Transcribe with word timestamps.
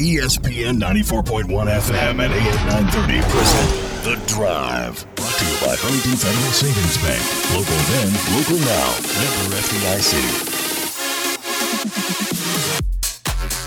ESPN 0.00 0.80
94.1 0.80 1.44
FM 1.44 2.24
and 2.24 2.32
AM 2.32 2.66
930 2.66 3.20
present 3.20 3.68
The 4.02 4.16
Drive. 4.26 5.04
Brought 5.14 5.34
to 5.34 5.44
you 5.44 5.52
by 5.60 5.76
Huntington 5.76 6.16
Federal 6.16 6.52
Savings 6.56 6.96
Bank. 7.04 7.20
Local 7.52 7.76
then, 7.92 8.08
local 8.32 8.56
now. 8.64 8.96
Member 9.20 9.60
FDIC. 9.60 10.56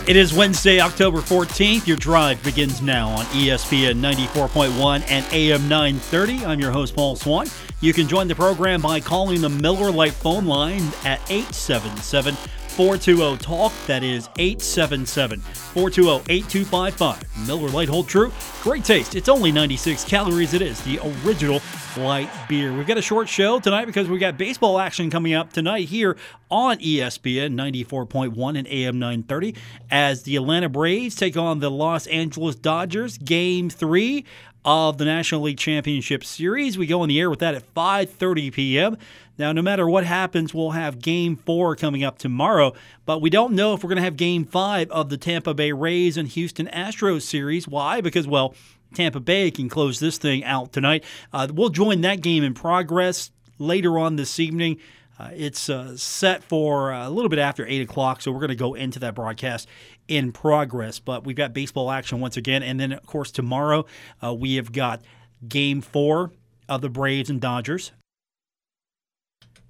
It 0.10 0.16
is 0.16 0.34
Wednesday, 0.34 0.80
October 0.80 1.20
14th. 1.20 1.86
Your 1.86 1.98
drive 1.98 2.43
begins 2.43 2.81
now 2.81 3.09
on 3.09 3.25
ESPN 3.25 4.02
94.1 4.02 5.04
and 5.11 5.23
AM 5.31 5.70
930. 5.70 6.47
I'm 6.47 6.59
your 6.59 6.71
host, 6.71 6.95
Paul 6.95 7.15
Swann. 7.15 7.45
You 7.79 7.93
can 7.93 8.07
join 8.07 8.27
the 8.27 8.34
program 8.34 8.81
by 8.81 9.02
calling 9.02 9.39
the 9.39 9.50
Miller 9.50 9.91
Lite 9.91 10.13
phone 10.13 10.47
line 10.47 10.81
at 11.05 11.21
877 11.29 12.36
420 12.74 13.38
Talk. 13.38 13.71
That 13.88 14.04
is 14.04 14.30
877 14.38 15.39
420 15.39 16.34
8255. 16.34 17.47
Miller 17.47 17.70
Lite 17.70 17.89
Hold 17.89 18.07
True. 18.07 18.32
Great 18.61 18.84
taste. 18.84 19.16
It's 19.16 19.30
only 19.30 19.52
96 19.52 20.04
calories. 20.06 20.54
It 20.54 20.61
is 20.61 20.82
the 20.82 21.00
original 21.25 21.60
light 21.97 22.29
beer. 22.47 22.74
We've 22.74 22.88
got 22.88 22.97
a 22.97 23.02
short 23.02 23.29
show 23.29 23.60
tonight 23.60 23.86
because 23.86 24.07
we've 24.07 24.20
got 24.20 24.38
baseball 24.38 24.79
action 24.79 25.10
coming 25.10 25.33
up 25.33 25.54
tonight 25.54 25.88
here 25.88 26.18
on 26.50 26.78
ESPN 26.79 27.54
94.1 27.54 28.57
and 28.57 28.68
AM 28.68 29.00
930 29.00 29.56
as 29.92 30.24
the 30.24 30.36
Atlanta 30.36 30.69
Braves 30.69 31.16
take 31.16 31.38
on 31.38 31.60
the 31.60 31.69
Los 31.69 32.08
Angeles 32.08 32.56
Dodgers. 32.56 33.17
Game 33.17 33.69
three 33.69 34.25
of 34.66 34.97
the 34.97 35.06
National 35.06 35.42
League 35.42 35.58
Championship 35.58 36.23
Series. 36.23 36.78
We 36.78 36.86
go 36.86 37.02
on 37.02 37.09
the 37.09 37.19
air 37.19 37.30
with 37.30 37.39
that 37.39 37.56
at 37.56 37.73
5:30 37.73 38.53
p.m. 38.53 38.97
Now, 39.38 39.52
no 39.52 39.61
matter 39.61 39.89
what 39.89 40.05
happens, 40.05 40.53
we'll 40.53 40.72
have 40.72 41.00
game 41.00 41.36
four 41.36 41.75
coming 41.75 42.03
up 42.03 42.19
tomorrow, 42.19 42.73
but 43.05 43.19
we 43.19 43.31
don't 43.31 43.53
know 43.53 43.73
if 43.73 43.83
we're 43.83 43.89
going 43.89 43.97
to 43.97 44.03
have 44.03 44.16
game 44.16 44.45
five 44.45 44.91
of 44.91 45.09
the 45.09 45.17
Tampa 45.17 45.55
Bay 45.55 45.72
Rays 45.72 46.17
and 46.17 46.28
Houston 46.30 46.67
Astros 46.67 47.23
series. 47.23 47.67
Why? 47.67 48.00
Because, 48.00 48.28
well, 48.28 48.53
Tampa 48.94 49.20
Bay 49.20 49.52
can 49.52 49.69
close 49.69 49.99
this 49.99 50.17
thing 50.17 50.44
out 50.44 50.72
tonight. 50.72 51.03
Uh, 51.31 51.47
we'll 51.53 51.69
join 51.69 52.02
that 52.02 52.22
game 52.22 52.44
in 52.44 52.53
progress 52.53 53.31
later 53.59 53.97
on 53.97 54.16
this 54.16 54.39
evening. 54.39 54.77
Uh, 55.19 55.30
it's 55.33 55.69
uh, 55.69 55.95
set 55.95 56.44
for 56.44 56.91
a 56.91 57.09
little 57.09 57.30
bit 57.30 57.39
after 57.39 57.66
8 57.67 57.81
o'clock, 57.81 58.21
so 58.21 58.31
we're 58.31 58.39
going 58.39 58.49
to 58.49 58.55
go 58.55 58.73
into 58.73 58.99
that 58.99 59.14
broadcast 59.14 59.67
in 60.08 60.31
progress. 60.31 60.99
But 60.99 61.23
we've 61.23 61.36
got 61.36 61.53
baseball 61.53 61.91
action 61.91 62.19
once 62.19 62.36
again. 62.36 62.64
And 62.64 62.80
then, 62.80 62.91
of 62.91 63.05
course, 63.05 63.31
tomorrow 63.31 63.86
uh, 64.23 64.33
we 64.33 64.55
have 64.55 64.71
got 64.71 65.02
game 65.47 65.81
four 65.81 66.31
of 66.67 66.81
the 66.81 66.89
Braves 66.89 67.30
and 67.30 67.39
Dodgers. 67.39 67.91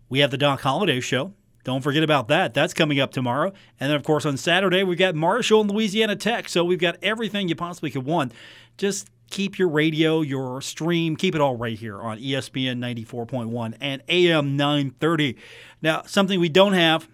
We 0.09 0.19
have 0.19 0.31
the 0.31 0.38
Doc 0.38 0.61
Holliday 0.61 1.01
Show. 1.01 1.33
Don't 1.64 1.81
forget 1.81 2.03
about 2.03 2.28
that. 2.28 2.53
That's 2.53 2.73
coming 2.73 3.00
up 3.00 3.11
tomorrow. 3.11 3.53
And 3.80 3.89
then, 3.89 3.95
of 3.95 4.03
course, 4.03 4.25
on 4.25 4.36
Saturday, 4.36 4.83
we've 4.83 4.97
got 4.97 5.16
Marshall 5.16 5.61
and 5.61 5.72
Louisiana 5.72 6.16
Tech. 6.16 6.50
So 6.50 6.66
we've 6.66 6.80
got 6.80 6.97
everything 7.02 7.47
you 7.47 7.56
possibly 7.56 7.89
could 7.89 8.06
want. 8.06 8.33
Just 8.78 9.09
keep 9.30 9.58
your 9.58 9.69
radio, 9.69 10.22
your 10.22 10.61
stream, 10.61 11.16
keep 11.16 11.36
it 11.36 11.41
all 11.41 11.56
right 11.56 11.78
here 11.78 12.00
on 12.00 12.19
ESPN 12.19 12.80
94.1 12.80 13.75
and 13.80 14.03
AM 14.09 14.58
930. 14.58 15.38
Now, 15.81 16.03
something 16.06 16.39
we 16.39 16.50
don't 16.50 16.73
have, 16.73 17.08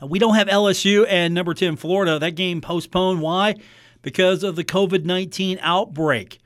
we 0.00 0.18
don't 0.18 0.36
have 0.36 0.48
LSU 0.48 1.06
and 1.08 1.34
number 1.34 1.52
10 1.52 1.76
Florida. 1.76 2.18
That 2.18 2.32
game 2.32 2.60
postponed. 2.60 3.20
Why? 3.20 3.56
Because 4.02 4.42
of 4.42 4.56
the 4.56 4.64
COVID 4.64 5.04
19 5.04 5.58
outbreak. 5.60 6.38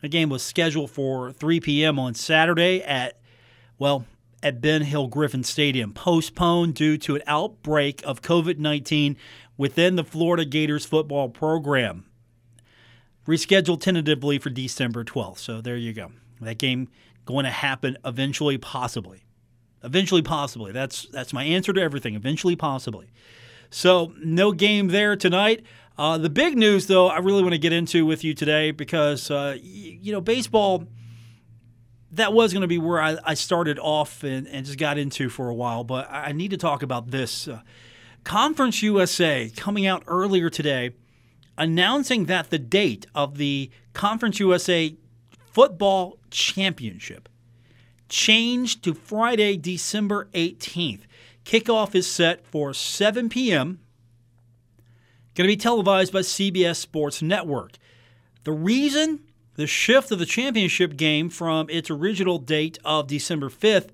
The 0.00 0.08
game 0.08 0.30
was 0.30 0.42
scheduled 0.42 0.90
for 0.90 1.30
3 1.30 1.60
p.m. 1.60 1.98
on 1.98 2.14
Saturday 2.14 2.82
at, 2.82 3.20
well, 3.78 4.06
at 4.42 4.60
Ben 4.60 4.82
Hill 4.82 5.06
Griffin 5.06 5.44
Stadium, 5.44 5.92
postponed 5.92 6.74
due 6.74 6.96
to 6.98 7.16
an 7.16 7.22
outbreak 7.26 8.02
of 8.04 8.22
COVID 8.22 8.58
19 8.58 9.16
within 9.56 9.96
the 9.96 10.04
Florida 10.04 10.44
Gators 10.44 10.86
football 10.86 11.28
program. 11.28 12.06
Rescheduled 13.26 13.80
tentatively 13.80 14.38
for 14.38 14.50
December 14.50 15.04
12th. 15.04 15.38
So 15.38 15.60
there 15.60 15.76
you 15.76 15.92
go. 15.92 16.12
That 16.40 16.58
game 16.58 16.88
going 17.26 17.44
to 17.44 17.50
happen 17.50 17.96
eventually, 18.04 18.58
possibly. 18.58 19.24
Eventually, 19.82 20.22
possibly. 20.22 20.72
That's 20.72 21.06
that's 21.06 21.32
my 21.32 21.44
answer 21.44 21.72
to 21.72 21.80
everything. 21.80 22.14
Eventually, 22.14 22.56
possibly. 22.56 23.10
So 23.70 24.12
no 24.22 24.52
game 24.52 24.88
there 24.88 25.16
tonight. 25.16 25.64
Uh, 25.96 26.18
the 26.18 26.30
big 26.30 26.56
news, 26.56 26.86
though, 26.86 27.08
I 27.08 27.18
really 27.18 27.42
want 27.42 27.52
to 27.52 27.58
get 27.58 27.72
into 27.72 28.06
with 28.06 28.24
you 28.24 28.34
today 28.34 28.70
because 28.70 29.30
uh, 29.30 29.56
you 29.60 30.12
know 30.12 30.20
baseball 30.20 30.84
that 32.12 32.32
was 32.32 32.52
going 32.52 32.62
to 32.62 32.68
be 32.68 32.78
where 32.78 33.00
I, 33.00 33.18
I 33.24 33.34
started 33.34 33.78
off 33.78 34.24
and, 34.24 34.46
and, 34.48 34.66
just 34.66 34.78
got 34.78 34.98
into 34.98 35.28
for 35.28 35.48
a 35.48 35.54
while, 35.54 35.84
but 35.84 36.10
I 36.10 36.32
need 36.32 36.50
to 36.50 36.56
talk 36.56 36.82
about 36.82 37.10
this. 37.10 37.46
Uh, 37.46 37.60
Conference 38.24 38.82
USA 38.82 39.50
coming 39.56 39.86
out 39.86 40.02
earlier 40.06 40.50
today 40.50 40.90
announcing 41.56 42.24
that 42.24 42.50
the 42.50 42.58
date 42.58 43.06
of 43.14 43.36
the 43.36 43.70
Conference 43.92 44.40
USA 44.40 44.96
Football 45.52 46.18
Championship 46.30 47.28
changed 48.08 48.82
to 48.84 48.94
Friday, 48.94 49.56
December 49.56 50.28
18th. 50.34 51.02
Kickoff 51.44 51.94
is 51.94 52.10
set 52.10 52.46
for 52.46 52.74
7 52.74 53.28
p.m. 53.28 53.80
Going 55.34 55.48
to 55.48 55.52
be 55.52 55.56
televised 55.56 56.12
by 56.12 56.20
CBS 56.20 56.76
Sports 56.76 57.22
Network. 57.22 57.72
The 58.44 58.52
reason 58.52 59.20
the 59.56 59.66
shift 59.66 60.10
of 60.10 60.18
the 60.18 60.26
championship 60.26 60.96
game 60.96 61.28
from 61.28 61.68
its 61.68 61.90
original 61.90 62.38
date 62.38 62.78
of 62.84 63.06
December 63.06 63.48
5th 63.48 63.90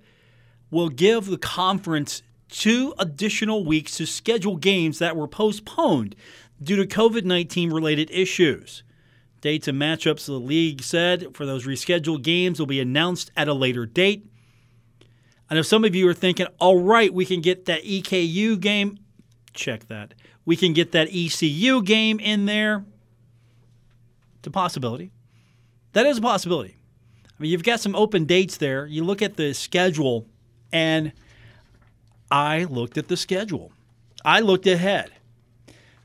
will 0.71 0.89
give 0.89 1.27
the 1.27 1.39
conference 1.39 2.23
two 2.49 2.95
additional 2.99 3.65
weeks 3.65 3.97
to 3.97 4.07
schedule 4.07 4.57
games 4.57 4.99
that 4.99 5.17
were 5.17 5.29
postponed 5.29 6.15
due 6.63 6.77
to 6.77 6.87
COVID 6.87 7.25
19 7.25 7.73
related 7.73 8.11
issues. 8.11 8.83
Dates 9.41 9.69
and 9.69 9.81
matchups, 9.81 10.27
the 10.27 10.33
league 10.33 10.83
said, 10.83 11.35
for 11.35 11.47
those 11.47 11.67
rescheduled 11.67 12.23
games 12.23 12.59
will 12.59 12.67
be 12.67 12.81
announced 12.81 13.31
at 13.37 13.49
a 13.49 13.55
later 13.55 13.87
date. 13.87 14.29
I 15.49 15.55
know 15.55 15.63
some 15.63 15.85
of 15.85 15.95
you 15.95 16.09
are 16.09 16.15
thinking, 16.15 16.47
all 16.59 16.81
right, 16.81 17.13
we 17.13 17.25
can 17.25 17.41
get 17.41 17.67
that 17.67 17.85
EKU 17.85 18.59
game. 18.59 18.99
Check 19.53 19.87
that. 19.89 20.15
We 20.45 20.57
can 20.57 20.73
get 20.73 20.93
that 20.93 21.09
ECU 21.13 21.83
game 21.83 22.19
in 22.19 22.47
there. 22.47 22.85
It's 24.39 24.49
a 24.49 24.51
possibility. 24.51 25.13
That 25.97 26.05
is 26.05 26.19
a 26.19 26.21
possibility. 26.21 26.77
I 27.25 27.33
mean, 27.39 27.51
you've 27.51 27.63
got 27.63 27.81
some 27.81 27.97
open 27.97 28.27
dates 28.27 28.59
there. 28.59 28.85
You 28.85 29.03
look 29.03 29.23
at 29.23 29.39
the 29.39 29.55
schedule, 29.55 30.27
and 30.71 31.11
I 32.31 32.65
looked 32.65 32.99
at 32.99 33.09
the 33.09 33.17
schedule. 33.17 33.73
I 34.23 34.41
looked 34.41 34.67
ahead. 34.67 35.11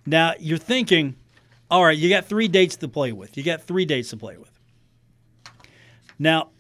Now, 0.06 0.36
you're 0.40 0.58
thinking, 0.58 1.18
all 1.70 1.84
right, 1.84 1.98
you 1.98 2.08
got 2.08 2.26
three 2.26 2.48
dates 2.48 2.78
to 2.78 2.88
play 2.88 3.12
with. 3.12 3.36
You 3.36 3.44
got 3.44 3.64
three 3.64 3.84
dates 3.84 4.12
to 4.12 4.18
play 4.18 4.38
with. 4.38 4.58
Now, 6.18 6.52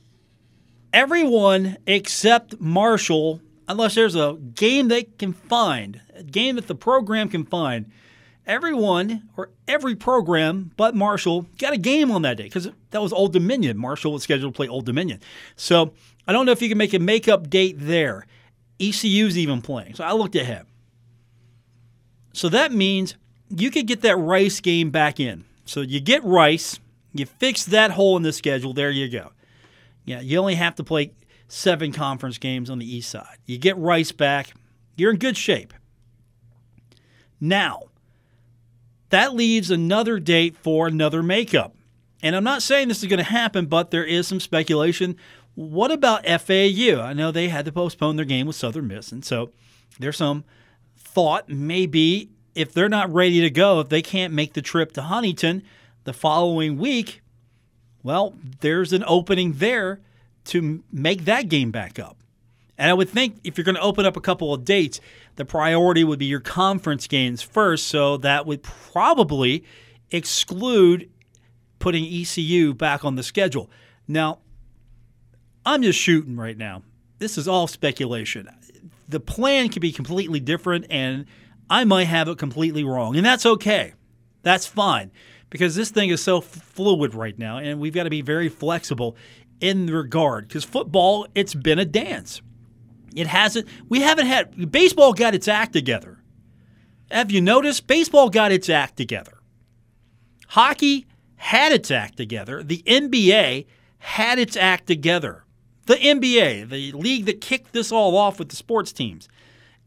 everyone 0.91 1.77
except 1.87 2.59
Marshall, 2.59 3.39
unless 3.69 3.95
there's 3.95 4.15
a 4.15 4.37
game 4.55 4.89
they 4.89 5.03
can 5.03 5.31
find, 5.31 6.01
a 6.15 6.23
game 6.23 6.57
that 6.57 6.67
the 6.67 6.75
program 6.75 7.29
can 7.29 7.45
find, 7.45 7.93
everyone 8.45 9.29
or 9.37 9.49
every 9.67 9.95
program 9.95 10.71
but 10.77 10.95
Marshall 10.95 11.45
got 11.57 11.73
a 11.73 11.77
game 11.77 12.11
on 12.11 12.21
that 12.23 12.37
day 12.37 12.43
because 12.43 12.69
that 12.91 13.01
was 13.01 13.13
Old 13.13 13.33
Dominion. 13.33 13.77
Marshall 13.77 14.13
was 14.13 14.23
scheduled 14.23 14.53
to 14.53 14.57
play 14.57 14.67
Old 14.67 14.85
Dominion. 14.85 15.19
So 15.55 15.93
I 16.27 16.33
don't 16.33 16.45
know 16.45 16.51
if 16.51 16.61
you 16.61 16.69
can 16.69 16.77
make 16.77 16.93
a 16.93 16.99
makeup 16.99 17.49
date 17.49 17.75
there. 17.77 18.25
ECU's 18.79 19.37
even 19.37 19.61
playing. 19.61 19.95
So 19.95 20.03
I 20.03 20.13
looked 20.13 20.35
at 20.35 20.43
ahead. 20.43 20.65
So 22.33 22.49
that 22.49 22.71
means 22.71 23.15
you 23.49 23.69
could 23.69 23.87
get 23.87 24.01
that 24.01 24.15
Rice 24.17 24.59
game 24.59 24.89
back 24.89 25.19
in. 25.19 25.45
So 25.65 25.81
you 25.81 25.99
get 25.99 26.23
Rice, 26.23 26.79
you 27.13 27.25
fix 27.25 27.65
that 27.65 27.91
hole 27.91 28.17
in 28.17 28.23
the 28.23 28.33
schedule. 28.33 28.73
There 28.73 28.91
you 28.91 29.09
go. 29.09 29.31
Yeah, 30.05 30.21
you 30.21 30.39
only 30.39 30.55
have 30.55 30.75
to 30.75 30.83
play 30.83 31.11
seven 31.47 31.91
conference 31.91 32.37
games 32.37 32.69
on 32.69 32.79
the 32.79 32.95
east 32.95 33.09
side. 33.09 33.37
You 33.45 33.57
get 33.57 33.77
Rice 33.77 34.11
back, 34.11 34.53
you're 34.95 35.11
in 35.11 35.17
good 35.17 35.37
shape. 35.37 35.73
Now, 37.39 37.83
that 39.11 39.35
leaves 39.35 39.71
another 39.71 40.19
date 40.19 40.57
for 40.57 40.87
another 40.87 41.23
makeup. 41.23 41.75
And 42.23 42.35
I'm 42.35 42.43
not 42.43 42.61
saying 42.61 42.87
this 42.87 43.01
is 43.03 43.09
going 43.09 43.17
to 43.17 43.23
happen, 43.23 43.65
but 43.65 43.91
there 43.91 44.05
is 44.05 44.27
some 44.27 44.39
speculation. 44.39 45.15
What 45.55 45.91
about 45.91 46.25
FAU? 46.25 47.01
I 47.01 47.13
know 47.13 47.31
they 47.31 47.49
had 47.49 47.65
to 47.65 47.71
postpone 47.71 48.15
their 48.15 48.25
game 48.25 48.47
with 48.47 48.55
Southern 48.55 48.87
Miss, 48.87 49.11
and 49.11 49.23
so 49.23 49.51
there's 49.99 50.17
some 50.17 50.43
thought 50.97 51.49
maybe 51.49 52.29
if 52.55 52.73
they're 52.73 52.89
not 52.89 53.11
ready 53.13 53.41
to 53.41 53.49
go, 53.49 53.79
if 53.79 53.89
they 53.89 54.01
can't 54.01 54.33
make 54.33 54.53
the 54.53 54.61
trip 54.61 54.91
to 54.93 55.01
Huntington 55.01 55.63
the 56.03 56.13
following 56.13 56.77
week, 56.77 57.21
well, 58.03 58.33
there's 58.61 58.93
an 58.93 59.03
opening 59.07 59.53
there 59.53 60.01
to 60.45 60.83
make 60.91 61.25
that 61.25 61.49
game 61.49 61.71
back 61.71 61.99
up. 61.99 62.17
And 62.81 62.89
I 62.89 62.95
would 62.95 63.09
think 63.09 63.41
if 63.43 63.59
you're 63.59 63.63
going 63.63 63.75
to 63.75 63.81
open 63.81 64.07
up 64.07 64.17
a 64.17 64.21
couple 64.21 64.55
of 64.55 64.65
dates, 64.65 64.99
the 65.35 65.45
priority 65.45 66.03
would 66.03 66.17
be 66.17 66.25
your 66.25 66.39
conference 66.39 67.05
games 67.05 67.43
first. 67.43 67.85
So 67.85 68.17
that 68.17 68.47
would 68.47 68.63
probably 68.63 69.63
exclude 70.09 71.07
putting 71.77 72.03
ECU 72.03 72.73
back 72.73 73.05
on 73.05 73.13
the 73.13 73.21
schedule. 73.21 73.69
Now, 74.07 74.39
I'm 75.63 75.83
just 75.83 75.99
shooting 75.99 76.37
right 76.37 76.57
now. 76.57 76.81
This 77.19 77.37
is 77.37 77.47
all 77.47 77.67
speculation. 77.67 78.49
The 79.07 79.19
plan 79.19 79.69
could 79.69 79.83
be 79.83 79.91
completely 79.91 80.39
different, 80.39 80.87
and 80.89 81.27
I 81.69 81.83
might 81.83 82.05
have 82.05 82.29
it 82.29 82.39
completely 82.39 82.83
wrong, 82.83 83.15
and 83.15 83.23
that's 83.23 83.45
okay. 83.45 83.93
That's 84.41 84.65
fine 84.65 85.11
because 85.51 85.75
this 85.75 85.91
thing 85.91 86.09
is 86.09 86.23
so 86.23 86.39
f- 86.39 86.45
fluid 86.45 87.13
right 87.13 87.37
now, 87.37 87.59
and 87.59 87.79
we've 87.79 87.93
got 87.93 88.05
to 88.05 88.09
be 88.09 88.23
very 88.23 88.49
flexible 88.49 89.15
in 89.59 89.85
regard. 89.85 90.47
Because 90.47 90.63
football, 90.63 91.27
it's 91.35 91.53
been 91.53 91.77
a 91.77 91.85
dance. 91.85 92.41
It 93.15 93.27
hasn't. 93.27 93.67
We 93.89 94.01
haven't 94.01 94.27
had 94.27 94.71
baseball 94.71 95.13
got 95.13 95.35
its 95.35 95.47
act 95.47 95.73
together. 95.73 96.19
Have 97.09 97.31
you 97.31 97.41
noticed? 97.41 97.87
Baseball 97.87 98.29
got 98.29 98.51
its 98.51 98.69
act 98.69 98.95
together. 98.95 99.39
Hockey 100.49 101.05
had 101.35 101.71
its 101.71 101.91
act 101.91 102.17
together. 102.17 102.63
The 102.63 102.83
NBA 102.85 103.65
had 103.99 104.39
its 104.39 104.55
act 104.55 104.87
together. 104.87 105.43
The 105.87 105.95
NBA, 105.95 106.69
the 106.69 106.91
league 106.93 107.25
that 107.25 107.41
kicked 107.41 107.73
this 107.73 107.91
all 107.91 108.15
off 108.15 108.39
with 108.39 108.49
the 108.49 108.55
sports 108.55 108.91
teams, 108.93 109.27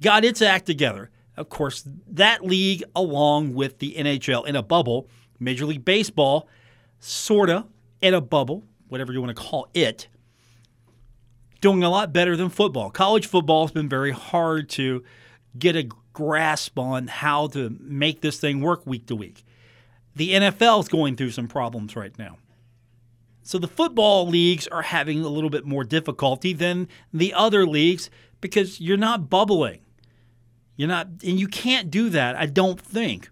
got 0.03 0.25
its 0.25 0.43
act 0.43 0.67
together. 0.67 1.11
Of 1.37 1.49
course, 1.49 1.89
that 2.09 2.45
league, 2.45 2.85
along 2.95 3.55
with 3.55 3.79
the 3.79 3.95
NHL 3.95 4.47
in 4.47 4.57
a 4.57 4.63
bubble, 4.63 5.09
Major 5.39 5.67
League 5.67 5.85
Baseball, 5.85 6.49
sorta 6.99 7.67
in 8.01 8.15
a 8.15 8.21
bubble, 8.21 8.65
whatever 8.89 9.13
you 9.13 9.21
want 9.21 9.37
to 9.37 9.43
call 9.43 9.69
it, 9.75 10.09
doing 11.65 11.83
a 11.83 11.89
lot 11.89 12.13
better 12.13 12.37
than 12.37 12.51
football. 12.51 12.91
College 12.91 13.27
football 13.27 13.65
has 13.65 13.73
been 13.73 13.89
very 13.89 14.11
hard 14.11 14.69
to 14.69 15.03
get 15.59 15.75
a 15.75 15.89
grasp 16.13 16.79
on 16.79 17.07
how 17.07 17.47
to 17.47 17.75
make 17.81 18.21
this 18.21 18.39
thing 18.39 18.61
work 18.61 18.87
week 18.87 19.07
to 19.07 19.17
week. 19.17 19.43
The 20.15 20.33
NFL 20.33 20.81
is 20.81 20.89
going 20.89 21.17
through 21.17 21.31
some 21.31 21.49
problems 21.49 21.97
right 21.97 22.13
now. 22.19 22.37
So 23.43 23.57
the 23.57 23.67
football 23.67 24.29
leagues 24.29 24.69
are 24.69 24.83
having 24.83 25.23
a 25.23 25.29
little 25.29 25.49
bit 25.49 25.65
more 25.65 25.85
difficulty 25.85 26.53
than 26.53 26.87
the 27.15 27.33
other 27.33 27.67
leagues 27.67 28.11
because 28.43 28.79
you're 28.79 28.99
not 28.99 29.31
bubbling. 29.31 29.81
You're 30.77 30.89
not, 30.89 31.07
and 31.07 31.41
you 31.41 31.49
can't 31.49 31.91
do 31.91 32.11
that, 32.11 32.37
I 32.37 32.45
don't 32.45 32.79
think. 32.79 33.31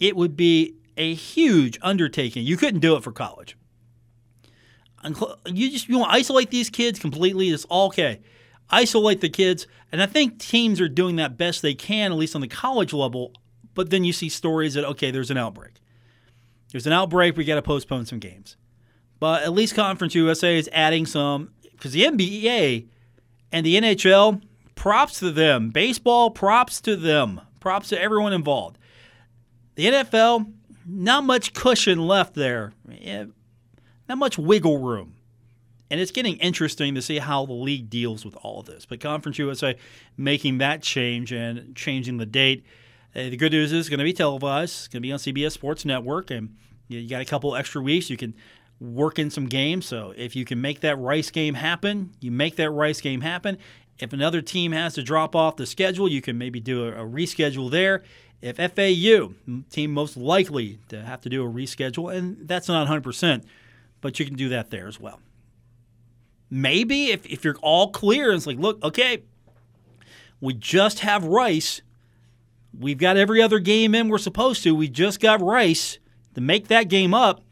It 0.00 0.16
would 0.16 0.36
be 0.36 0.74
a 0.96 1.14
huge 1.14 1.78
undertaking. 1.82 2.44
You 2.44 2.56
couldn't 2.56 2.80
do 2.80 2.96
it 2.96 3.04
for 3.04 3.12
college. 3.12 3.56
You 5.46 5.70
just 5.70 5.88
you 5.88 5.98
want 5.98 6.10
to 6.10 6.16
isolate 6.16 6.50
these 6.50 6.70
kids 6.70 6.98
completely. 6.98 7.48
It's 7.50 7.66
okay. 7.70 8.20
Isolate 8.70 9.20
the 9.20 9.28
kids, 9.28 9.66
and 9.90 10.02
I 10.02 10.06
think 10.06 10.38
teams 10.38 10.80
are 10.80 10.88
doing 10.88 11.16
that 11.16 11.36
best 11.36 11.62
they 11.62 11.74
can, 11.74 12.12
at 12.12 12.18
least 12.18 12.34
on 12.34 12.40
the 12.40 12.48
college 12.48 12.92
level. 12.92 13.32
But 13.74 13.90
then 13.90 14.04
you 14.04 14.12
see 14.12 14.28
stories 14.28 14.74
that 14.74 14.84
okay, 14.84 15.10
there's 15.10 15.30
an 15.30 15.38
outbreak. 15.38 15.80
There's 16.70 16.86
an 16.86 16.92
outbreak. 16.92 17.36
We 17.36 17.44
got 17.44 17.56
to 17.56 17.62
postpone 17.62 18.06
some 18.06 18.18
games. 18.18 18.56
But 19.18 19.42
at 19.42 19.52
least 19.52 19.74
Conference 19.74 20.14
USA 20.14 20.56
is 20.56 20.68
adding 20.72 21.06
some 21.06 21.50
because 21.72 21.92
the 21.92 22.04
NBA 22.04 22.86
and 23.52 23.66
the 23.66 23.76
NHL, 23.76 24.42
props 24.74 25.18
to 25.20 25.30
them. 25.30 25.70
Baseball, 25.70 26.30
props 26.30 26.80
to 26.82 26.96
them. 26.96 27.40
Props 27.58 27.88
to 27.90 28.00
everyone 28.00 28.32
involved. 28.32 28.78
The 29.74 29.86
NFL, 29.86 30.52
not 30.86 31.24
much 31.24 31.52
cushion 31.52 32.06
left 32.06 32.34
there. 32.34 32.72
Not 34.10 34.18
much 34.18 34.36
wiggle 34.36 34.78
room. 34.78 35.14
And 35.88 36.00
it's 36.00 36.10
getting 36.10 36.36
interesting 36.38 36.96
to 36.96 37.00
see 37.00 37.18
how 37.18 37.46
the 37.46 37.52
league 37.52 37.88
deals 37.88 38.24
with 38.24 38.34
all 38.42 38.58
of 38.58 38.66
this. 38.66 38.84
But 38.84 38.98
Conference 38.98 39.38
USA 39.38 39.76
making 40.16 40.58
that 40.58 40.82
change 40.82 41.30
and 41.30 41.76
changing 41.76 42.16
the 42.16 42.26
date. 42.26 42.64
Uh, 43.14 43.30
the 43.30 43.36
good 43.36 43.52
news 43.52 43.72
is 43.72 43.78
it's 43.78 43.88
going 43.88 43.98
to 43.98 44.04
be 44.04 44.12
televised. 44.12 44.72
It's 44.72 44.88
going 44.88 45.00
to 45.00 45.06
be 45.06 45.12
on 45.12 45.20
CBS 45.20 45.52
Sports 45.52 45.84
Network, 45.84 46.32
and 46.32 46.56
you 46.88 47.08
got 47.08 47.22
a 47.22 47.24
couple 47.24 47.54
extra 47.54 47.80
weeks. 47.80 48.10
You 48.10 48.16
can 48.16 48.34
work 48.80 49.20
in 49.20 49.30
some 49.30 49.46
games. 49.46 49.86
So 49.86 50.12
if 50.16 50.34
you 50.34 50.44
can 50.44 50.60
make 50.60 50.80
that 50.80 50.98
Rice 50.98 51.30
game 51.30 51.54
happen, 51.54 52.10
you 52.18 52.32
make 52.32 52.56
that 52.56 52.72
Rice 52.72 53.00
game 53.00 53.20
happen. 53.20 53.58
If 54.00 54.12
another 54.12 54.42
team 54.42 54.72
has 54.72 54.94
to 54.94 55.04
drop 55.04 55.36
off 55.36 55.54
the 55.54 55.66
schedule, 55.66 56.08
you 56.08 56.20
can 56.20 56.36
maybe 56.36 56.58
do 56.58 56.88
a 56.88 57.06
reschedule 57.06 57.70
there. 57.70 58.02
If 58.42 58.56
FAU, 58.56 59.34
team 59.70 59.92
most 59.92 60.16
likely 60.16 60.80
to 60.88 61.00
have 61.00 61.20
to 61.20 61.28
do 61.28 61.46
a 61.46 61.48
reschedule, 61.48 62.12
and 62.12 62.48
that's 62.48 62.66
not 62.66 62.88
100%, 62.88 63.44
but 64.00 64.18
you 64.18 64.26
can 64.26 64.34
do 64.34 64.48
that 64.50 64.70
there 64.70 64.86
as 64.86 65.00
well. 65.00 65.20
Maybe 66.50 67.10
if, 67.10 67.24
if 67.26 67.44
you're 67.44 67.56
all 67.62 67.90
clear, 67.90 68.30
and 68.30 68.36
it's 68.36 68.46
like, 68.46 68.58
look, 68.58 68.82
okay, 68.82 69.22
we 70.40 70.54
just 70.54 71.00
have 71.00 71.24
Rice. 71.24 71.82
We've 72.76 72.98
got 72.98 73.16
every 73.16 73.40
other 73.40 73.58
game 73.58 73.94
in 73.94 74.08
we're 74.08 74.18
supposed 74.18 74.62
to. 74.64 74.74
We 74.74 74.88
just 74.88 75.20
got 75.20 75.40
Rice 75.40 75.98
to 76.34 76.40
make 76.40 76.68
that 76.68 76.88
game 76.88 77.14
up 77.14 77.42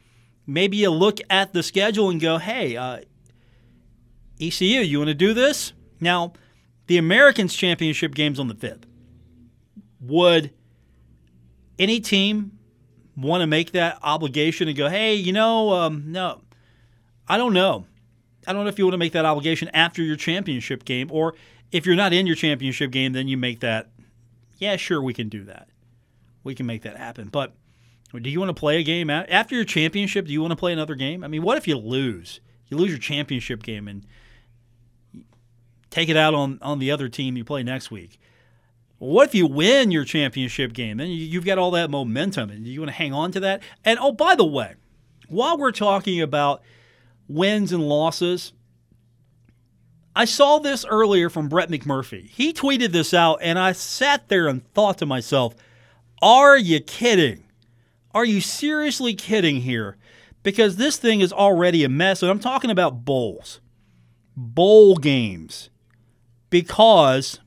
maybe 0.48 0.78
you 0.78 0.90
look 0.90 1.20
at 1.30 1.52
the 1.52 1.62
schedule 1.62 2.10
and 2.10 2.20
go, 2.20 2.38
hey, 2.38 2.76
uh, 2.76 3.00
ECU, 4.40 4.80
you 4.80 4.98
want 4.98 5.08
to 5.08 5.14
do 5.14 5.34
this? 5.34 5.74
Now, 6.00 6.32
the 6.86 6.96
Americans 6.96 7.54
Championship 7.54 8.14
game's 8.14 8.40
on 8.40 8.48
the 8.48 8.54
5th. 8.54 8.84
Would 10.00 10.52
any 11.78 12.00
team 12.00 12.57
want 13.20 13.40
to 13.42 13.46
make 13.46 13.72
that 13.72 13.98
obligation 14.02 14.68
and 14.68 14.76
go, 14.76 14.88
hey, 14.88 15.14
you 15.14 15.32
know, 15.32 15.70
um, 15.70 16.04
no, 16.06 16.40
I 17.28 17.36
don't 17.36 17.52
know. 17.52 17.86
I 18.46 18.52
don't 18.52 18.64
know 18.64 18.68
if 18.68 18.78
you 18.78 18.84
want 18.84 18.94
to 18.94 18.98
make 18.98 19.12
that 19.12 19.24
obligation 19.24 19.68
after 19.74 20.02
your 20.02 20.16
championship 20.16 20.84
game, 20.84 21.10
or 21.12 21.34
if 21.72 21.84
you're 21.84 21.96
not 21.96 22.12
in 22.12 22.26
your 22.26 22.36
championship 22.36 22.90
game, 22.90 23.12
then 23.12 23.28
you 23.28 23.36
make 23.36 23.60
that. 23.60 23.90
Yeah, 24.58 24.76
sure, 24.76 25.02
we 25.02 25.14
can 25.14 25.28
do 25.28 25.44
that. 25.44 25.68
We 26.44 26.54
can 26.54 26.66
make 26.66 26.82
that 26.82 26.96
happen. 26.96 27.28
But 27.28 27.52
do 28.12 28.30
you 28.30 28.40
want 28.40 28.48
to 28.48 28.58
play 28.58 28.78
a 28.78 28.82
game 28.82 29.10
after 29.10 29.54
your 29.54 29.64
championship? 29.64 30.26
Do 30.26 30.32
you 30.32 30.40
want 30.40 30.52
to 30.52 30.56
play 30.56 30.72
another 30.72 30.94
game? 30.94 31.22
I 31.22 31.28
mean, 31.28 31.42
what 31.42 31.58
if 31.58 31.68
you 31.68 31.76
lose? 31.76 32.40
You 32.68 32.76
lose 32.76 32.90
your 32.90 32.98
championship 32.98 33.62
game 33.62 33.86
and 33.86 34.06
take 35.90 36.08
it 36.08 36.16
out 36.16 36.34
on, 36.34 36.58
on 36.62 36.78
the 36.78 36.90
other 36.90 37.08
team 37.08 37.36
you 37.36 37.44
play 37.44 37.62
next 37.62 37.90
week. 37.90 38.18
What 38.98 39.28
if 39.28 39.34
you 39.34 39.46
win 39.46 39.90
your 39.90 40.04
championship 40.04 40.72
game? 40.72 40.96
Then 40.96 41.08
you've 41.08 41.44
got 41.44 41.58
all 41.58 41.70
that 41.72 41.90
momentum, 41.90 42.50
and 42.50 42.66
you 42.66 42.80
want 42.80 42.90
to 42.90 42.96
hang 42.96 43.12
on 43.12 43.30
to 43.32 43.40
that. 43.40 43.62
And 43.84 43.98
oh, 44.00 44.12
by 44.12 44.34
the 44.34 44.44
way, 44.44 44.74
while 45.28 45.56
we're 45.56 45.72
talking 45.72 46.20
about 46.20 46.62
wins 47.28 47.72
and 47.72 47.88
losses, 47.88 48.52
I 50.16 50.24
saw 50.24 50.58
this 50.58 50.84
earlier 50.84 51.30
from 51.30 51.48
Brett 51.48 51.70
McMurphy. 51.70 52.28
He 52.28 52.52
tweeted 52.52 52.90
this 52.90 53.14
out, 53.14 53.38
and 53.40 53.58
I 53.58 53.72
sat 53.72 54.28
there 54.28 54.48
and 54.48 54.66
thought 54.74 54.98
to 54.98 55.06
myself, 55.06 55.54
"Are 56.20 56.58
you 56.58 56.80
kidding?" 56.80 57.44
Are 58.14 58.24
you 58.24 58.40
seriously 58.40 59.14
kidding 59.14 59.60
here? 59.60 59.96
Because 60.42 60.76
this 60.76 60.96
thing 60.96 61.20
is 61.20 61.32
already 61.32 61.84
a 61.84 61.88
mess, 61.88 62.22
and 62.22 62.30
I'm 62.30 62.40
talking 62.40 62.70
about 62.70 63.04
bowls, 63.04 63.60
bowl 64.34 64.96
games. 64.96 65.70
Because 66.50 67.38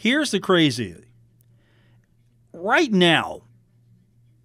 here's 0.00 0.30
the 0.30 0.40
crazy 0.40 0.96
right 2.54 2.90
now, 2.90 3.42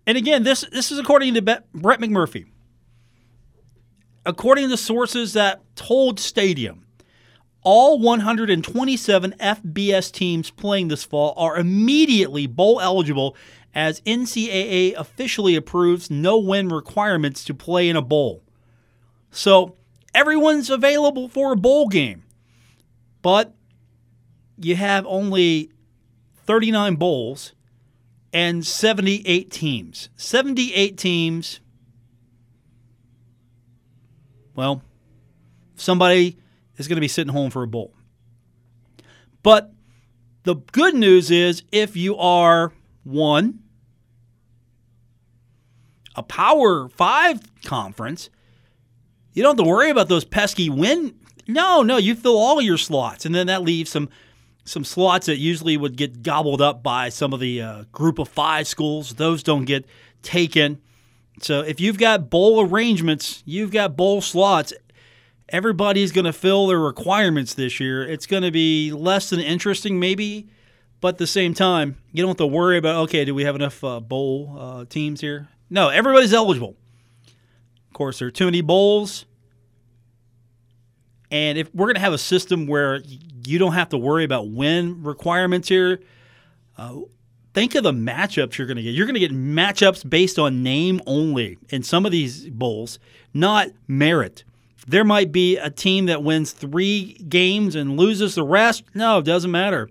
and 0.05 0.17
again, 0.17 0.43
this 0.43 0.65
this 0.71 0.91
is 0.91 0.99
according 0.99 1.33
to 1.35 1.41
Brett 1.41 1.99
McMurphy. 1.99 2.45
According 4.25 4.69
to 4.69 4.77
sources 4.77 5.33
that 5.33 5.61
told 5.75 6.19
Stadium, 6.19 6.85
all 7.61 7.99
127 7.99 9.35
FBS 9.39 10.11
teams 10.11 10.51
playing 10.51 10.89
this 10.89 11.03
fall 11.03 11.33
are 11.37 11.57
immediately 11.57 12.47
bowl 12.47 12.81
eligible 12.81 13.37
as 13.73 14.01
NCAA 14.01 14.93
officially 14.95 15.55
approves 15.55 16.09
no 16.09 16.37
win 16.37 16.69
requirements 16.69 17.43
to 17.45 17.53
play 17.53 17.87
in 17.87 17.95
a 17.95 18.01
bowl. 18.01 18.43
So 19.31 19.75
everyone's 20.13 20.69
available 20.69 21.29
for 21.29 21.53
a 21.53 21.57
bowl 21.57 21.87
game, 21.87 22.23
but 23.21 23.53
you 24.57 24.75
have 24.75 25.05
only 25.07 25.71
39 26.45 26.95
bowls 26.95 27.53
and 28.33 28.65
78 28.65 29.51
teams. 29.51 30.09
78 30.15 30.97
teams. 30.97 31.59
Well, 34.55 34.81
somebody 35.75 36.37
is 36.77 36.87
going 36.87 36.95
to 36.97 37.01
be 37.01 37.07
sitting 37.07 37.33
home 37.33 37.49
for 37.49 37.63
a 37.63 37.67
bowl. 37.67 37.93
But 39.43 39.71
the 40.43 40.55
good 40.55 40.95
news 40.95 41.31
is 41.31 41.63
if 41.71 41.95
you 41.95 42.17
are 42.17 42.71
one, 43.03 43.59
a 46.15 46.23
Power 46.23 46.89
Five 46.89 47.41
conference, 47.63 48.29
you 49.33 49.43
don't 49.43 49.57
have 49.57 49.65
to 49.65 49.69
worry 49.69 49.89
about 49.89 50.07
those 50.07 50.23
pesky 50.23 50.69
win. 50.69 51.15
No, 51.47 51.83
no, 51.83 51.97
you 51.97 52.15
fill 52.15 52.37
all 52.37 52.61
your 52.61 52.77
slots, 52.77 53.25
and 53.25 53.35
then 53.35 53.47
that 53.47 53.61
leaves 53.61 53.91
some 53.91 54.09
some 54.65 54.83
slots 54.83 55.27
that 55.27 55.37
usually 55.37 55.77
would 55.77 55.95
get 55.95 56.23
gobbled 56.23 56.61
up 56.61 56.81
by 56.83 57.09
some 57.09 57.33
of 57.33 57.39
the 57.39 57.61
uh, 57.61 57.83
group 57.91 58.19
of 58.19 58.27
five 58.27 58.67
schools. 58.67 59.13
Those 59.13 59.43
don't 59.43 59.65
get 59.65 59.85
taken. 60.23 60.81
So 61.41 61.61
if 61.61 61.79
you've 61.79 61.99
got 61.99 62.29
bowl 62.29 62.61
arrangements, 62.61 63.43
you've 63.45 63.71
got 63.71 63.95
bowl 63.95 64.21
slots. 64.21 64.73
Everybody's 65.49 66.11
going 66.11 66.25
to 66.25 66.33
fill 66.33 66.67
their 66.67 66.79
requirements 66.79 67.53
this 67.53 67.79
year. 67.79 68.03
It's 68.03 68.25
going 68.25 68.43
to 68.43 68.51
be 68.51 68.91
less 68.91 69.29
than 69.29 69.39
interesting, 69.39 69.99
maybe, 69.99 70.49
but 70.99 71.09
at 71.09 71.17
the 71.19 71.27
same 71.27 71.53
time, 71.53 71.97
you 72.11 72.23
don't 72.23 72.29
have 72.29 72.37
to 72.37 72.47
worry 72.47 72.77
about 72.77 72.95
okay, 73.03 73.23
do 73.25 73.35
we 73.35 73.43
have 73.43 73.55
enough 73.55 73.83
uh, 73.83 73.99
bowl 73.99 74.55
uh, 74.57 74.85
teams 74.85 75.21
here? 75.21 75.49
No, 75.69 75.89
everybody's 75.89 76.33
eligible. 76.33 76.75
Of 77.87 77.93
course, 77.93 78.19
there 78.19 78.29
are 78.29 78.31
too 78.31 78.45
many 78.45 78.61
bowls. 78.61 79.25
And 81.35 81.57
if 81.57 81.75
we're 81.75 81.87
going 81.87 81.95
to 81.95 82.01
have 82.01 82.13
a 82.13 82.17
system 82.17 82.65
where 82.65 83.01
you 83.45 83.59
don't 83.59 83.73
have 83.73 83.89
to 83.89 83.97
worry 83.97 84.23
about 84.23 84.47
win 84.47 85.03
requirements 85.03 85.67
here, 85.67 85.99
uh, 86.77 87.01
think 87.53 87.75
of 87.75 87.83
the 87.83 87.91
matchups 87.91 88.57
you're 88.57 88.67
going 88.67 88.77
to 88.77 88.83
get. 88.83 88.91
You're 88.91 89.05
going 89.05 89.15
to 89.15 89.19
get 89.19 89.33
matchups 89.33 90.09
based 90.09 90.39
on 90.39 90.63
name 90.63 91.01
only 91.05 91.57
in 91.67 91.83
some 91.83 92.05
of 92.05 92.13
these 92.13 92.47
bowls, 92.47 92.99
not 93.33 93.67
merit. 93.85 94.45
There 94.87 95.03
might 95.03 95.33
be 95.33 95.57
a 95.57 95.69
team 95.69 96.05
that 96.05 96.23
wins 96.23 96.53
three 96.53 97.15
games 97.27 97.75
and 97.75 97.97
loses 97.97 98.35
the 98.35 98.43
rest. 98.45 98.85
No, 98.93 99.17
it 99.17 99.25
doesn't 99.25 99.51
matter. 99.51 99.89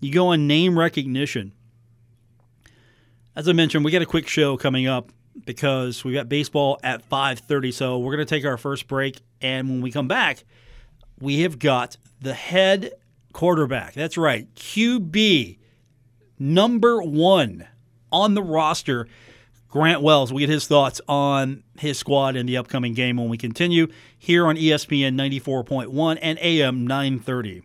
You 0.00 0.12
go 0.12 0.28
on 0.32 0.48
name 0.48 0.76
recognition. 0.76 1.52
As 3.36 3.48
I 3.48 3.52
mentioned, 3.52 3.84
we 3.84 3.92
got 3.92 4.02
a 4.02 4.06
quick 4.06 4.26
show 4.26 4.56
coming 4.56 4.88
up 4.88 5.12
because 5.44 6.04
we 6.04 6.12
got 6.12 6.28
baseball 6.28 6.78
at 6.82 7.08
5:30. 7.08 7.72
So 7.72 7.98
we're 7.98 8.14
going 8.16 8.26
to 8.26 8.34
take 8.34 8.44
our 8.44 8.56
first 8.56 8.86
break 8.88 9.20
and 9.40 9.68
when 9.68 9.80
we 9.80 9.90
come 9.90 10.08
back, 10.08 10.44
we 11.20 11.40
have 11.40 11.58
got 11.58 11.96
the 12.20 12.34
head 12.34 12.92
quarterback. 13.32 13.94
That's 13.94 14.16
right, 14.16 14.52
QB 14.54 15.58
number 16.38 17.02
1 17.02 17.66
on 18.12 18.34
the 18.34 18.42
roster. 18.42 19.06
Grant 19.68 20.00
Wells, 20.00 20.32
we 20.32 20.40
get 20.40 20.48
his 20.48 20.66
thoughts 20.66 21.00
on 21.06 21.62
his 21.78 21.98
squad 21.98 22.34
in 22.36 22.46
the 22.46 22.56
upcoming 22.56 22.94
game 22.94 23.18
when 23.18 23.28
we 23.28 23.36
continue 23.36 23.88
here 24.18 24.46
on 24.46 24.56
ESPN 24.56 25.14
94.1 25.16 26.18
and 26.22 26.38
AM 26.38 26.86
930. 26.86 27.62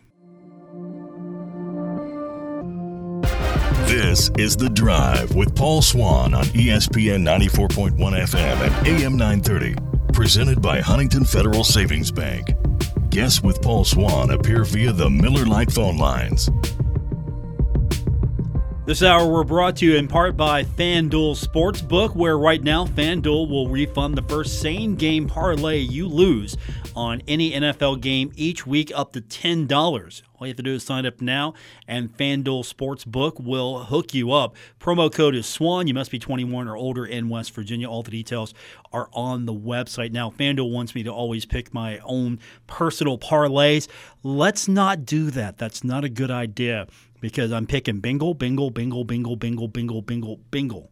This 4.12 4.30
is 4.36 4.58
The 4.58 4.68
Drive 4.68 5.34
with 5.34 5.56
Paul 5.56 5.80
Swann 5.80 6.34
on 6.34 6.44
ESPN 6.44 7.22
94.1 7.22 7.96
FM 7.96 8.60
and 8.60 8.86
AM 8.86 9.16
930. 9.16 9.74
Presented 10.12 10.60
by 10.60 10.82
Huntington 10.82 11.24
Federal 11.24 11.64
Savings 11.64 12.10
Bank. 12.10 12.50
Guests 13.08 13.42
with 13.42 13.62
Paul 13.62 13.86
Swann 13.86 14.28
appear 14.28 14.64
via 14.64 14.92
the 14.92 15.08
Miller 15.08 15.46
Lite 15.46 15.72
phone 15.72 15.96
lines. 15.96 16.50
This 18.84 19.04
hour 19.04 19.28
we're 19.30 19.44
brought 19.44 19.76
to 19.76 19.86
you 19.86 19.94
in 19.94 20.08
part 20.08 20.36
by 20.36 20.64
FanDuel 20.64 21.40
Sportsbook, 21.40 22.16
where 22.16 22.36
right 22.36 22.60
now 22.60 22.84
FanDuel 22.84 23.48
will 23.48 23.68
refund 23.68 24.16
the 24.16 24.22
first 24.22 24.60
same 24.60 24.96
game 24.96 25.28
parlay 25.28 25.78
you 25.78 26.08
lose 26.08 26.56
on 26.96 27.22
any 27.28 27.52
NFL 27.52 28.00
game 28.00 28.32
each 28.34 28.66
week 28.66 28.90
up 28.92 29.12
to 29.12 29.20
$10. 29.20 30.22
All 30.34 30.46
you 30.48 30.50
have 30.50 30.56
to 30.56 30.64
do 30.64 30.74
is 30.74 30.82
sign 30.82 31.06
up 31.06 31.20
now, 31.20 31.54
and 31.86 32.10
FanDuel 32.16 32.68
Sportsbook 32.68 33.40
will 33.40 33.84
hook 33.84 34.14
you 34.14 34.32
up. 34.32 34.56
Promo 34.80 35.12
code 35.12 35.36
is 35.36 35.46
SWAN. 35.46 35.86
You 35.86 35.94
must 35.94 36.10
be 36.10 36.18
21 36.18 36.66
or 36.66 36.76
older 36.76 37.06
in 37.06 37.28
West 37.28 37.54
Virginia. 37.54 37.88
All 37.88 38.02
the 38.02 38.10
details 38.10 38.52
are 38.92 39.08
on 39.12 39.46
the 39.46 39.54
website. 39.54 40.10
Now, 40.10 40.30
FanDuel 40.30 40.72
wants 40.72 40.96
me 40.96 41.04
to 41.04 41.10
always 41.10 41.46
pick 41.46 41.72
my 41.72 41.98
own 41.98 42.40
personal 42.66 43.16
parlays. 43.16 43.86
Let's 44.24 44.66
not 44.66 45.06
do 45.06 45.30
that. 45.30 45.56
That's 45.56 45.84
not 45.84 46.02
a 46.02 46.08
good 46.08 46.32
idea 46.32 46.88
because 47.22 47.52
I'm 47.52 47.66
picking 47.66 48.00
bingle, 48.00 48.34
bingle, 48.34 48.70
bingle, 48.70 49.04
bingle, 49.04 49.36
bingle, 49.36 49.68
bingle, 49.68 50.02
bingle, 50.02 50.40
bingle. 50.50 50.90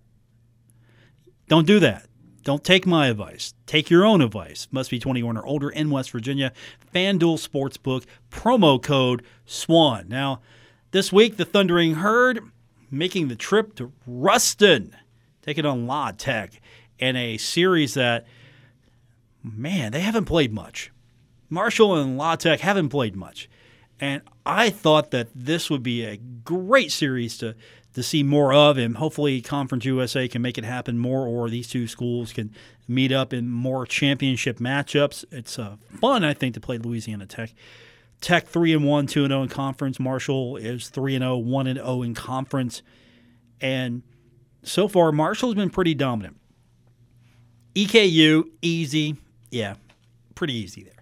Don't 1.49 1.67
do 1.67 1.81
that. 1.81 2.07
Don't 2.45 2.63
take 2.63 2.87
my 2.87 3.09
advice. 3.09 3.53
Take 3.67 3.91
your 3.91 4.05
own 4.07 4.23
advice. 4.23 4.69
Must 4.71 4.91
be 4.91 5.01
21 5.01 5.37
or 5.37 5.45
older 5.45 5.69
in 5.69 5.91
West 5.91 6.13
Virginia. 6.13 6.53
FanDuel 6.95 7.37
Sportsbook, 7.37 8.07
promo 8.31 8.81
code 8.81 9.25
SWAN. 9.45 10.09
Now, 10.09 10.41
this 10.93 11.13
week, 11.13 11.37
the 11.37 11.45
Thundering 11.45 11.97
Herd 11.97 12.41
making 12.93 13.27
the 13.27 13.37
trip 13.37 13.75
to 13.75 13.93
Ruston, 14.07 14.95
taking 15.43 15.67
on 15.67 15.89
La 15.89 16.13
Tech 16.13 16.61
in 17.01 17.17
a 17.17 17.39
series 17.39 17.95
that, 17.95 18.25
man, 19.43 19.91
they 19.91 20.01
haven't 20.01 20.27
played 20.27 20.53
much. 20.53 20.93
Marshall 21.49 21.97
and 21.97 22.17
La 22.17 22.37
Tech 22.37 22.61
haven't 22.61 22.91
played 22.91 23.17
much. 23.17 23.51
And 23.99 24.23
I 24.50 24.71
thought 24.71 25.12
that 25.12 25.28
this 25.33 25.71
would 25.71 25.85
be 25.85 26.04
a 26.04 26.16
great 26.16 26.90
series 26.90 27.38
to 27.38 27.54
to 27.92 28.02
see 28.02 28.23
more 28.23 28.52
of, 28.52 28.78
and 28.78 28.97
hopefully 28.97 29.40
Conference 29.40 29.85
USA 29.85 30.28
can 30.28 30.42
make 30.42 30.57
it 30.57 30.64
happen 30.64 30.99
more, 30.99 31.26
or 31.26 31.49
these 31.50 31.69
two 31.69 31.88
schools 31.88 32.33
can 32.33 32.52
meet 32.87 33.11
up 33.11 33.33
in 33.33 33.49
more 33.49 33.85
championship 33.85 34.59
matchups. 34.59 35.25
It's 35.33 35.59
uh, 35.59 35.76
fun, 36.00 36.23
I 36.23 36.33
think, 36.33 36.54
to 36.54 36.61
play 36.61 36.78
Louisiana 36.78 37.26
Tech. 37.26 37.52
Tech 38.21 38.47
three 38.47 38.73
and 38.73 38.85
one, 38.85 39.07
two 39.07 39.25
and 39.25 39.30
zero 39.30 39.42
in 39.42 39.49
conference. 39.49 39.99
Marshall 40.00 40.57
is 40.57 40.88
three 40.88 41.14
and 41.14 41.23
0, 41.23 41.38
1 41.38 41.66
and 41.69 41.78
zero 41.78 42.02
in 42.02 42.14
conference, 42.14 42.83
and 43.61 44.02
so 44.64 44.88
far 44.88 45.12
Marshall's 45.12 45.54
been 45.54 45.71
pretty 45.71 45.95
dominant. 45.95 46.37
EKU 47.76 48.45
easy, 48.62 49.16
yeah, 49.50 49.75
pretty 50.35 50.54
easy 50.54 50.83
there. 50.83 51.00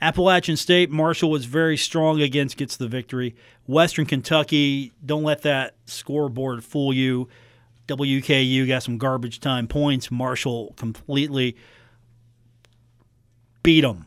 Appalachian 0.00 0.56
State, 0.56 0.90
Marshall 0.90 1.30
was 1.30 1.46
very 1.46 1.76
strong 1.76 2.20
against, 2.20 2.56
gets 2.56 2.76
the 2.76 2.88
victory. 2.88 3.34
Western 3.66 4.04
Kentucky, 4.04 4.92
don't 5.04 5.22
let 5.22 5.42
that 5.42 5.74
scoreboard 5.86 6.62
fool 6.64 6.92
you. 6.92 7.28
WKU 7.88 8.66
got 8.66 8.82
some 8.82 8.98
garbage 8.98 9.40
time 9.40 9.66
points. 9.66 10.10
Marshall 10.10 10.74
completely 10.76 11.56
beat 13.62 13.82
them. 13.82 14.06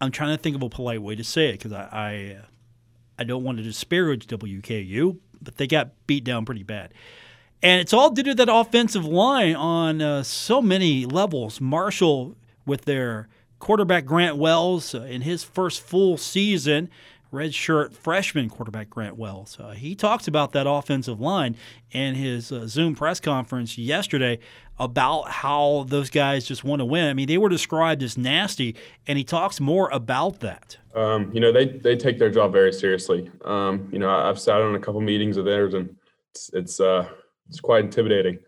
I'm 0.00 0.10
trying 0.10 0.36
to 0.36 0.42
think 0.42 0.56
of 0.56 0.62
a 0.62 0.68
polite 0.68 1.02
way 1.02 1.14
to 1.14 1.24
say 1.24 1.50
it 1.50 1.52
because 1.52 1.72
I, 1.72 1.88
I, 1.92 2.38
I 3.18 3.24
don't 3.24 3.42
want 3.42 3.58
to 3.58 3.64
disparage 3.64 4.26
WKU, 4.26 5.18
but 5.42 5.56
they 5.56 5.66
got 5.66 5.90
beat 6.06 6.24
down 6.24 6.44
pretty 6.44 6.62
bad. 6.62 6.92
And 7.62 7.80
it's 7.80 7.92
all 7.92 8.10
due 8.10 8.22
to 8.24 8.34
that 8.34 8.48
offensive 8.52 9.04
line 9.04 9.56
on 9.56 10.00
uh, 10.00 10.22
so 10.22 10.60
many 10.62 11.06
levels. 11.06 11.60
Marshall 11.60 12.36
with 12.64 12.86
their– 12.86 13.28
quarterback 13.64 14.04
Grant 14.04 14.36
Wells 14.36 14.94
uh, 14.94 15.00
in 15.04 15.22
his 15.22 15.42
first 15.42 15.80
full 15.80 16.18
season, 16.18 16.90
redshirt 17.32 17.94
freshman 17.94 18.50
quarterback 18.50 18.90
Grant 18.90 19.16
Wells. 19.16 19.56
Uh, 19.58 19.70
he 19.70 19.94
talks 19.94 20.28
about 20.28 20.52
that 20.52 20.66
offensive 20.68 21.18
line 21.18 21.56
in 21.90 22.14
his 22.14 22.52
uh, 22.52 22.66
Zoom 22.66 22.94
press 22.94 23.20
conference 23.20 23.78
yesterday 23.78 24.38
about 24.78 25.30
how 25.30 25.86
those 25.88 26.10
guys 26.10 26.44
just 26.44 26.62
want 26.62 26.80
to 26.80 26.84
win. 26.84 27.08
I 27.08 27.14
mean, 27.14 27.26
they 27.26 27.38
were 27.38 27.48
described 27.48 28.02
as 28.02 28.18
nasty, 28.18 28.76
and 29.06 29.16
he 29.16 29.24
talks 29.24 29.60
more 29.60 29.88
about 29.88 30.40
that. 30.40 30.76
Um, 30.94 31.30
you 31.32 31.40
know, 31.40 31.50
they 31.50 31.64
they 31.64 31.96
take 31.96 32.18
their 32.18 32.30
job 32.30 32.52
very 32.52 32.70
seriously. 32.70 33.30
Um, 33.46 33.88
you 33.90 33.98
know, 33.98 34.10
I've 34.10 34.38
sat 34.38 34.60
on 34.60 34.74
a 34.74 34.78
couple 34.78 35.00
meetings 35.00 35.38
of 35.38 35.46
theirs, 35.46 35.72
and 35.72 35.96
it's 36.32 36.50
it's, 36.52 36.80
uh, 36.80 37.08
it's 37.48 37.60
quite 37.60 37.82
intimidating. 37.82 38.40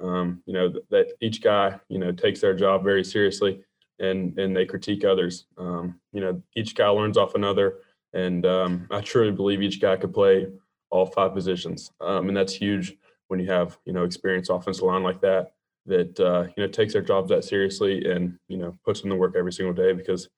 Um, 0.00 0.42
you 0.46 0.52
know 0.52 0.68
that, 0.68 0.90
that 0.90 1.06
each 1.20 1.44
guy 1.44 1.78
you 1.88 2.00
know 2.00 2.10
takes 2.10 2.40
their 2.40 2.54
job 2.54 2.82
very 2.82 3.04
seriously 3.04 3.62
and 3.98 4.38
and 4.38 4.56
they 4.56 4.66
critique 4.66 5.04
others. 5.04 5.46
Um, 5.58 6.00
you 6.12 6.20
know, 6.20 6.42
each 6.56 6.74
guy 6.74 6.88
learns 6.88 7.16
off 7.16 7.34
another, 7.34 7.78
and 8.12 8.44
um, 8.46 8.86
I 8.90 9.00
truly 9.00 9.32
believe 9.32 9.62
each 9.62 9.80
guy 9.80 9.96
could 9.96 10.14
play 10.14 10.46
all 10.90 11.06
five 11.06 11.34
positions, 11.34 11.90
um, 12.00 12.28
and 12.28 12.36
that's 12.36 12.54
huge 12.54 12.96
when 13.28 13.40
you 13.40 13.50
have 13.50 13.78
you 13.84 13.92
know 13.92 14.04
experienced 14.04 14.50
offensive 14.50 14.84
line 14.84 15.02
like 15.02 15.20
that 15.20 15.52
that 15.86 16.18
uh, 16.20 16.46
you 16.56 16.62
know 16.62 16.68
takes 16.68 16.92
their 16.92 17.02
jobs 17.02 17.28
that 17.28 17.44
seriously 17.44 18.10
and 18.10 18.38
you 18.48 18.56
know 18.56 18.74
puts 18.84 19.02
in 19.02 19.08
the 19.08 19.16
work 19.16 19.34
every 19.36 19.52
single 19.52 19.74
day 19.74 19.92
because 19.92 20.28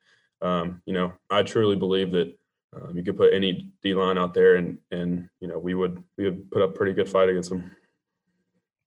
um, 0.42 0.82
you 0.86 0.92
know 0.92 1.12
I 1.30 1.42
truly 1.42 1.76
believe 1.76 2.12
that. 2.12 2.36
Um, 2.74 2.94
you 2.94 3.02
could 3.02 3.16
put 3.16 3.32
any 3.32 3.70
D 3.80 3.94
line 3.94 4.18
out 4.18 4.34
there, 4.34 4.56
and 4.56 4.76
and 4.90 5.30
you 5.40 5.48
know 5.48 5.58
we 5.58 5.72
would 5.72 6.02
we 6.18 6.24
would 6.24 6.50
put 6.50 6.60
up 6.60 6.74
pretty 6.74 6.92
good 6.92 7.08
fight 7.08 7.30
against 7.30 7.48
them 7.48 7.70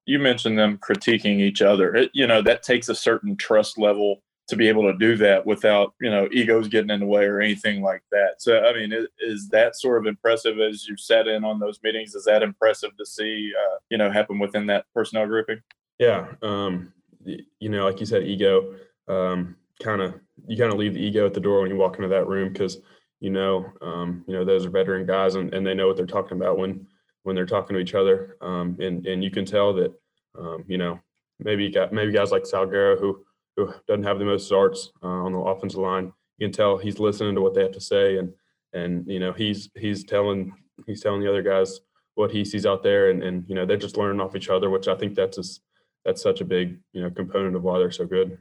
you 0.10 0.18
mentioned 0.18 0.58
them 0.58 0.80
critiquing 0.80 1.40
each 1.40 1.62
other. 1.62 1.96
It, 1.96 2.10
you 2.14 2.26
know, 2.26 2.42
that 2.42 2.64
takes 2.64 2.90
a 2.90 2.96
certain 2.96 3.36
trust 3.36 3.78
level 3.78 4.24
to 4.50 4.56
be 4.56 4.68
able 4.68 4.92
to 4.92 4.98
do 4.98 5.16
that 5.16 5.46
without 5.46 5.94
you 6.02 6.10
know 6.10 6.28
egos 6.32 6.68
getting 6.68 6.90
in 6.90 7.00
the 7.00 7.06
way 7.06 7.26
or 7.26 7.40
anything 7.40 7.82
like 7.82 8.02
that. 8.12 8.36
So 8.40 8.60
I 8.60 8.74
mean, 8.74 8.92
is, 9.20 9.48
that 9.50 9.76
sort 9.76 10.00
of 10.00 10.08
impressive 10.08 10.60
as 10.60 10.88
you 10.88 10.98
sat 10.98 11.28
in 11.28 11.44
on 11.44 11.60
those 11.60 11.80
meetings? 11.84 12.16
Is 12.16 12.26
that 12.26 12.44
impressive 12.44 12.98
to 12.98 13.06
see 13.06 13.52
uh, 13.56 13.78
you 13.90 13.98
know 13.98 14.12
happen 14.12 14.40
within 14.40 14.66
that 14.68 14.86
personnel 14.94 15.28
grouping? 15.28 15.62
Yeah, 16.00 16.28
um, 16.42 16.94
you 17.24 17.70
know, 17.70 17.86
like 17.86 18.00
you 18.00 18.06
said, 18.06 18.24
ego. 18.24 18.76
Um, 19.08 19.56
kind 19.82 20.02
of 20.02 20.16
you 20.48 20.58
kind 20.58 20.72
of 20.72 20.78
leave 20.78 20.94
the 20.94 21.02
ego 21.02 21.26
at 21.26 21.34
the 21.34 21.40
door 21.40 21.62
when 21.62 21.70
you 21.70 21.78
walk 21.78 21.96
into 21.96 22.10
that 22.10 22.28
room 22.28 22.52
because 22.52 22.80
you 23.20 23.30
know 23.30 23.72
um, 23.82 24.24
you 24.28 24.34
know 24.34 24.44
those 24.44 24.66
are 24.66 24.70
veteran 24.70 25.06
guys 25.06 25.36
and, 25.36 25.54
and 25.54 25.66
they 25.66 25.74
know 25.74 25.88
what 25.88 25.96
they're 25.96 26.06
talking 26.06 26.38
about 26.38 26.58
when 26.58 26.86
when 27.24 27.36
they're 27.36 27.46
talking 27.46 27.76
to 27.76 27.82
each 27.82 27.96
other 27.96 28.38
um, 28.42 28.76
and 28.80 29.06
and 29.06 29.24
you 29.24 29.32
can 29.32 29.46
tell 29.46 29.74
that 29.74 29.94
um, 30.38 30.64
you 30.68 30.78
know 30.78 31.00
maybe 31.40 31.70
got 31.70 31.94
maybe 31.94 32.12
guys 32.12 32.32
like 32.32 32.44
Salguero 32.44 33.00
who 33.00 33.24
who 33.66 33.74
doesn't 33.88 34.04
have 34.04 34.20
the 34.20 34.26
most 34.26 34.48
starts 34.48 34.92
uh, 35.04 35.08
on 35.08 35.34
the 35.34 35.40
offensive 35.40 35.80
line. 35.80 36.14
You 36.38 36.48
can 36.48 36.54
tell 36.54 36.78
he's 36.78 37.00
listening 37.00 37.36
to 37.36 37.42
what 37.42 37.54
they 37.54 37.62
have 37.62 37.74
to 37.74 37.82
say, 37.82 38.18
and 38.18 38.34
and 38.74 39.06
you 39.08 39.20
know 39.20 39.34
he's 39.34 39.70
he's 39.76 40.04
telling 40.04 40.54
he's 40.86 41.02
telling 41.02 41.22
the 41.22 41.30
other 41.30 41.44
guys 41.44 41.82
what 42.16 42.32
he 42.32 42.46
sees 42.46 42.66
out 42.66 42.84
there, 42.84 43.10
and 43.10 43.24
and 43.24 43.44
you 43.48 43.56
know 43.56 43.66
they're 43.66 43.78
just 43.78 43.98
learning 43.98 44.22
off 44.22 44.36
each 44.36 44.50
other, 44.50 44.70
which 44.70 44.88
I 44.88 44.96
think 44.96 45.16
that's 45.16 45.60
that's 46.06 46.22
such 46.22 46.42
a 46.42 46.46
big 46.46 46.80
you 46.94 47.02
know 47.02 47.10
component 47.10 47.56
of 47.56 47.64
why 47.64 47.80
they're 47.80 47.92
so 47.92 48.06
good. 48.06 48.38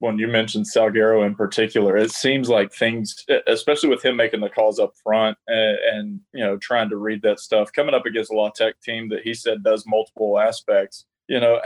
When 0.00 0.18
you 0.18 0.26
mentioned 0.26 0.66
Salguero 0.66 1.24
in 1.24 1.34
particular, 1.34 1.96
it 1.96 2.10
seems 2.10 2.48
like 2.48 2.72
things, 2.72 3.24
especially 3.46 3.88
with 3.88 4.04
him 4.04 4.16
making 4.16 4.40
the 4.40 4.50
calls 4.50 4.78
up 4.78 4.92
front 5.02 5.38
and, 5.46 5.78
and 5.78 6.20
you 6.32 6.44
know 6.44 6.56
trying 6.56 6.90
to 6.90 6.96
read 6.96 7.22
that 7.22 7.40
stuff, 7.40 7.72
coming 7.72 7.94
up 7.94 8.06
against 8.06 8.32
a 8.32 8.34
La 8.34 8.50
Tech 8.50 8.80
team 8.80 9.08
that 9.10 9.22
he 9.22 9.34
said 9.34 9.62
does 9.62 9.84
multiple 9.86 10.38
aspects. 10.38 11.06
You 11.28 11.40
know, 11.40 11.60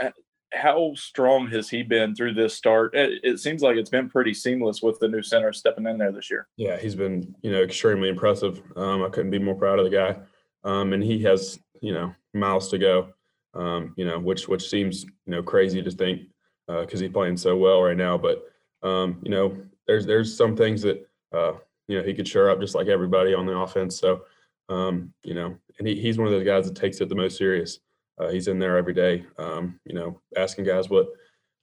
how 0.51 0.93
strong 0.95 1.47
has 1.47 1.69
he 1.69 1.83
been 1.83 2.15
through 2.15 2.33
this 2.33 2.55
start? 2.55 2.95
It, 2.95 3.19
it, 3.23 3.39
seems 3.39 3.61
like 3.61 3.77
it's 3.77 3.89
been 3.89 4.09
pretty 4.09 4.33
seamless 4.33 4.81
with 4.81 4.99
the 4.99 5.07
new 5.07 5.21
center 5.21 5.53
stepping 5.53 5.85
in 5.85 5.97
there 5.97 6.11
this 6.11 6.29
year. 6.29 6.47
Yeah, 6.57 6.77
he's 6.77 6.95
been 6.95 7.35
you 7.41 7.51
know 7.51 7.61
extremely 7.61 8.09
impressive. 8.09 8.61
Um, 8.75 9.03
I 9.03 9.09
couldn't 9.09 9.31
be 9.31 9.39
more 9.39 9.55
proud 9.55 9.79
of 9.79 9.85
the 9.85 9.95
guy, 9.95 10.17
um, 10.63 10.93
and 10.93 11.03
he 11.03 11.21
has 11.23 11.59
you 11.81 11.93
know 11.93 12.13
miles 12.33 12.69
to 12.69 12.77
go. 12.77 13.09
Um, 13.53 13.93
you 13.97 14.05
know, 14.05 14.19
which 14.19 14.47
which 14.47 14.69
seems 14.69 15.03
you 15.03 15.11
know 15.27 15.43
crazy 15.43 15.81
to 15.81 15.91
think 15.91 16.29
because 16.67 16.99
uh, 16.99 17.03
he's 17.03 17.11
playing 17.11 17.37
so 17.37 17.55
well 17.57 17.81
right 17.81 17.97
now. 17.97 18.17
But 18.17 18.43
um, 18.83 19.19
you 19.23 19.31
know, 19.31 19.57
there's 19.87 20.05
there's 20.05 20.35
some 20.35 20.55
things 20.55 20.81
that 20.83 21.07
uh, 21.31 21.53
you 21.87 21.97
know 21.97 22.03
he 22.03 22.13
could 22.13 22.27
shore 22.27 22.49
up 22.49 22.59
just 22.59 22.75
like 22.75 22.87
everybody 22.87 23.33
on 23.33 23.45
the 23.45 23.57
offense. 23.57 23.99
So 23.99 24.21
um, 24.69 25.13
you 25.23 25.33
know, 25.33 25.57
and 25.77 25.87
he, 25.87 25.95
he's 25.99 26.17
one 26.17 26.27
of 26.27 26.33
those 26.33 26.45
guys 26.45 26.65
that 26.67 26.75
takes 26.75 27.01
it 27.01 27.09
the 27.09 27.15
most 27.15 27.37
serious. 27.37 27.79
Uh, 28.19 28.29
he's 28.29 28.47
in 28.47 28.59
there 28.59 28.77
every 28.77 28.93
day. 28.93 29.25
Um, 29.37 29.79
you 29.85 29.93
know, 29.95 30.19
asking 30.37 30.65
guys 30.65 30.89
what 30.89 31.07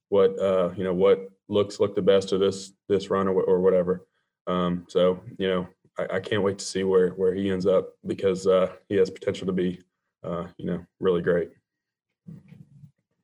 what 0.09 0.39
uh, 0.39 0.71
you 0.77 0.85
know 0.85 0.95
what 0.95 1.31
looks 1.49 1.81
look 1.81 1.95
the 1.95 2.03
best 2.03 2.33
of 2.33 2.41
this 2.41 2.73
this 2.89 3.11
run 3.11 3.29
or, 3.29 3.43
or 3.43 3.61
whatever. 3.61 4.07
Um, 4.47 4.87
so 4.89 5.21
you 5.39 5.49
know, 5.49 5.69
I, 5.99 6.17
I, 6.17 6.21
can't 6.21 6.43
wait 6.43 6.59
to 6.59 6.65
see 6.65 6.85
where 6.85 7.11
where 7.11 7.35
he 7.35 7.51
ends 7.51 7.67
up 7.67 7.95
because 8.07 8.47
uh, 8.47 8.73
he 8.89 8.95
has 8.97 9.11
potential 9.11 9.47
to 9.47 9.53
be 9.53 9.81
uh, 10.25 10.47
you 10.57 10.67
know 10.67 10.87
really 11.01 11.23
great. 11.23 11.51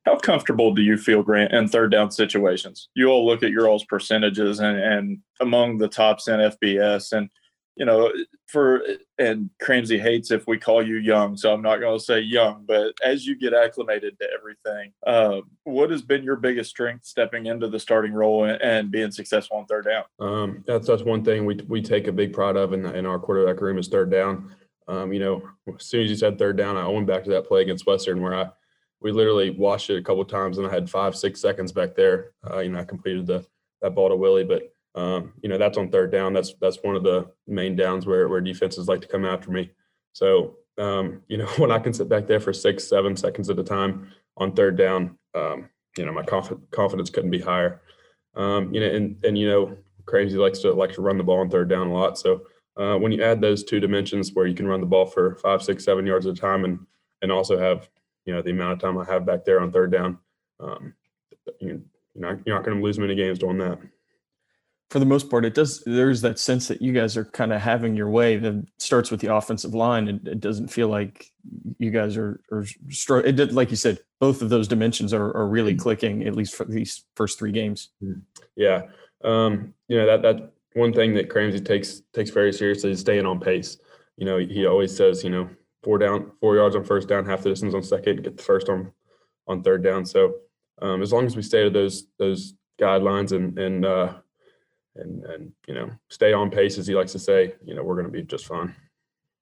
How 0.05 0.17
comfortable 0.17 0.73
do 0.73 0.81
you 0.81 0.97
feel, 0.97 1.23
Grant, 1.23 1.53
in 1.53 1.69
third 1.69 1.91
down 1.91 2.11
situations? 2.11 2.89
You 2.93 3.07
all 3.07 3.25
look 3.25 3.41
at 3.41 3.51
your 3.51 3.69
all's 3.69 3.85
percentages 3.85 4.59
and, 4.59 4.77
and 4.77 5.19
among 5.39 5.77
the 5.77 5.87
tops 5.87 6.27
in 6.27 6.41
FBS, 6.41 7.13
and 7.13 7.29
you 7.75 7.85
know, 7.85 8.11
for 8.47 8.81
and 9.17 9.49
Cramsey 9.61 9.99
hates 9.99 10.29
if 10.29 10.45
we 10.45 10.57
call 10.57 10.85
you 10.85 10.97
young, 10.97 11.35
so 11.35 11.51
I'm 11.51 11.61
not 11.61 11.79
going 11.79 11.97
to 11.97 12.03
say 12.03 12.19
young, 12.19 12.65
but 12.67 12.93
as 13.03 13.25
you 13.25 13.35
get 13.35 13.53
acclimated 13.53 14.17
to 14.19 14.27
everything, 14.37 14.91
uh, 15.07 15.41
what 15.63 15.89
has 15.89 16.03
been 16.03 16.23
your 16.23 16.35
biggest 16.35 16.69
strength 16.69 17.05
stepping 17.05 17.47
into 17.47 17.67
the 17.67 17.79
starting 17.79 18.13
role 18.13 18.45
and, 18.45 18.61
and 18.61 18.91
being 18.91 19.11
successful 19.11 19.57
on 19.57 19.65
third 19.65 19.85
down? 19.85 20.03
Um, 20.19 20.63
that's 20.67 20.87
that's 20.87 21.03
one 21.03 21.23
thing 21.23 21.45
we 21.45 21.55
we 21.67 21.81
take 21.81 22.07
a 22.07 22.11
big 22.11 22.33
pride 22.33 22.55
of 22.55 22.73
in, 22.73 22.85
in 22.85 23.05
our 23.05 23.19
quarterback 23.19 23.59
room 23.61 23.77
is 23.77 23.87
third 23.87 24.11
down. 24.11 24.55
Um, 24.87 25.13
you 25.13 25.19
know, 25.19 25.41
as 25.75 25.85
soon 25.85 26.03
as 26.03 26.09
you 26.09 26.15
said 26.15 26.37
third 26.37 26.57
down, 26.57 26.77
I 26.77 26.87
went 26.87 27.07
back 27.07 27.23
to 27.23 27.29
that 27.31 27.47
play 27.47 27.61
against 27.61 27.87
Western 27.87 28.21
where 28.21 28.35
I 28.35 28.49
we 29.01 29.11
literally 29.11 29.49
watched 29.49 29.89
it 29.89 29.97
a 29.97 30.03
couple 30.03 30.23
times 30.25 30.57
and 30.57 30.67
I 30.67 30.71
had 30.71 30.89
five 30.89 31.15
six 31.15 31.41
seconds 31.41 31.71
back 31.71 31.95
there. 31.95 32.33
Uh, 32.49 32.59
you 32.59 32.69
know, 32.69 32.79
I 32.79 32.83
completed 32.83 33.25
the 33.25 33.45
that 33.81 33.95
ball 33.95 34.09
to 34.09 34.15
Willie, 34.15 34.43
but 34.43 34.73
um, 34.95 35.33
you 35.41 35.49
know, 35.49 35.57
that's 35.57 35.77
on 35.77 35.89
third 35.89 36.11
down. 36.11 36.33
That's 36.33 36.53
that's 36.61 36.77
one 36.83 36.95
of 36.95 37.03
the 37.03 37.29
main 37.47 37.75
downs 37.75 38.05
where 38.05 38.27
where 38.27 38.41
defenses 38.41 38.87
like 38.87 39.01
to 39.01 39.07
come 39.07 39.25
after 39.25 39.51
me. 39.51 39.71
So 40.13 40.57
um, 40.77 41.21
you 41.27 41.37
know, 41.37 41.47
when 41.57 41.71
I 41.71 41.79
can 41.79 41.93
sit 41.93 42.09
back 42.09 42.27
there 42.27 42.39
for 42.39 42.53
six, 42.53 42.87
seven 42.87 43.15
seconds 43.15 43.49
at 43.49 43.59
a 43.59 43.63
time 43.63 44.11
on 44.37 44.53
third 44.53 44.77
down, 44.77 45.17
um, 45.35 45.69
you 45.97 46.05
know, 46.05 46.11
my 46.11 46.23
conf- 46.23 46.53
confidence 46.71 47.09
couldn't 47.09 47.31
be 47.31 47.41
higher. 47.41 47.81
Um, 48.35 48.73
you 48.73 48.79
know, 48.79 48.87
and 48.87 49.17
and 49.23 49.37
you 49.37 49.47
know, 49.47 49.77
Cramsey 50.05 50.37
likes 50.37 50.59
to 50.59 50.73
like 50.73 50.93
to 50.93 51.01
run 51.01 51.17
the 51.17 51.23
ball 51.23 51.39
on 51.39 51.49
third 51.49 51.69
down 51.69 51.87
a 51.87 51.93
lot. 51.93 52.17
So 52.17 52.41
uh, 52.77 52.97
when 52.97 53.11
you 53.11 53.23
add 53.23 53.41
those 53.41 53.63
two 53.63 53.79
dimensions 53.79 54.31
where 54.33 54.47
you 54.47 54.55
can 54.55 54.67
run 54.67 54.79
the 54.79 54.87
ball 54.87 55.05
for 55.05 55.35
five, 55.35 55.61
six, 55.61 55.83
seven 55.83 56.05
yards 56.05 56.25
at 56.25 56.33
a 56.33 56.39
time, 56.39 56.65
and 56.65 56.79
and 57.21 57.31
also 57.31 57.57
have 57.57 57.89
you 58.25 58.33
know 58.33 58.41
the 58.41 58.51
amount 58.51 58.73
of 58.73 58.79
time 58.79 58.97
I 58.97 59.05
have 59.05 59.25
back 59.25 59.43
there 59.43 59.59
on 59.59 59.71
third 59.71 59.91
down, 59.91 60.19
um, 60.59 60.93
you, 61.59 61.83
you're 62.15 62.31
not, 62.31 62.39
you're 62.45 62.55
not 62.55 62.63
going 62.63 62.77
to 62.77 62.83
lose 62.83 62.99
many 62.99 63.15
games 63.15 63.39
doing 63.39 63.57
that 63.59 63.79
for 64.93 64.99
the 64.99 65.05
most 65.07 65.27
part, 65.27 65.43
it 65.43 65.55
does. 65.55 65.81
There's 65.87 66.21
that 66.21 66.37
sense 66.37 66.67
that 66.67 66.79
you 66.79 66.93
guys 66.93 67.17
are 67.17 67.25
kind 67.25 67.51
of 67.51 67.59
having 67.59 67.95
your 67.95 68.11
way. 68.11 68.37
That 68.37 68.63
starts 68.77 69.09
with 69.09 69.21
the 69.21 69.33
offensive 69.33 69.73
line, 69.73 70.07
and 70.07 70.27
it 70.27 70.39
doesn't 70.39 70.67
feel 70.67 70.87
like 70.87 71.31
you 71.79 71.89
guys 71.89 72.15
are 72.15 72.39
are 72.51 72.61
stro- 72.89 73.25
it 73.25 73.35
did, 73.35 73.53
like 73.53 73.71
you 73.71 73.75
said. 73.75 73.97
Both 74.19 74.43
of 74.43 74.49
those 74.49 74.67
dimensions 74.67 75.11
are, 75.11 75.35
are 75.35 75.47
really 75.47 75.71
mm-hmm. 75.71 75.81
clicking 75.81 76.27
at 76.27 76.35
least 76.35 76.53
for 76.53 76.65
these 76.65 77.05
first 77.15 77.39
three 77.39 77.51
games. 77.51 77.89
Mm-hmm. 78.03 78.19
Yeah, 78.55 78.83
um, 79.23 79.73
you 79.87 79.97
know 79.97 80.05
that 80.05 80.21
that 80.21 80.51
one 80.73 80.93
thing 80.93 81.15
that 81.15 81.27
Cramsey 81.27 81.65
takes 81.65 82.03
takes 82.13 82.29
very 82.29 82.53
seriously 82.53 82.91
is 82.91 82.99
staying 82.99 83.25
on 83.25 83.39
pace. 83.39 83.77
You 84.17 84.27
know, 84.27 84.37
he 84.37 84.67
always 84.67 84.95
says, 84.95 85.23
you 85.23 85.31
know, 85.31 85.49
four 85.81 85.97
down, 85.97 86.33
four 86.39 86.55
yards 86.55 86.75
on 86.75 86.83
first 86.83 87.07
down, 87.07 87.25
half 87.25 87.41
the 87.41 87.49
distance 87.49 87.73
on 87.73 87.81
second, 87.81 88.21
get 88.21 88.37
the 88.37 88.43
first 88.43 88.69
on 88.69 88.91
on 89.47 89.63
third 89.63 89.83
down. 89.83 90.05
So 90.05 90.35
um, 90.83 91.01
as 91.01 91.11
long 91.11 91.25
as 91.25 91.35
we 91.35 91.41
stay 91.41 91.63
to 91.63 91.71
those 91.71 92.05
those 92.19 92.53
guidelines 92.79 93.31
and 93.31 93.57
and 93.57 93.85
uh, 93.85 94.13
and 94.95 95.23
and 95.25 95.51
you 95.67 95.73
know 95.73 95.89
stay 96.09 96.33
on 96.33 96.49
pace 96.49 96.77
as 96.77 96.87
he 96.87 96.95
likes 96.95 97.11
to 97.11 97.19
say 97.19 97.53
you 97.65 97.73
know 97.73 97.83
we're 97.83 97.95
going 97.95 98.05
to 98.05 98.11
be 98.11 98.23
just 98.23 98.45
fine. 98.45 98.73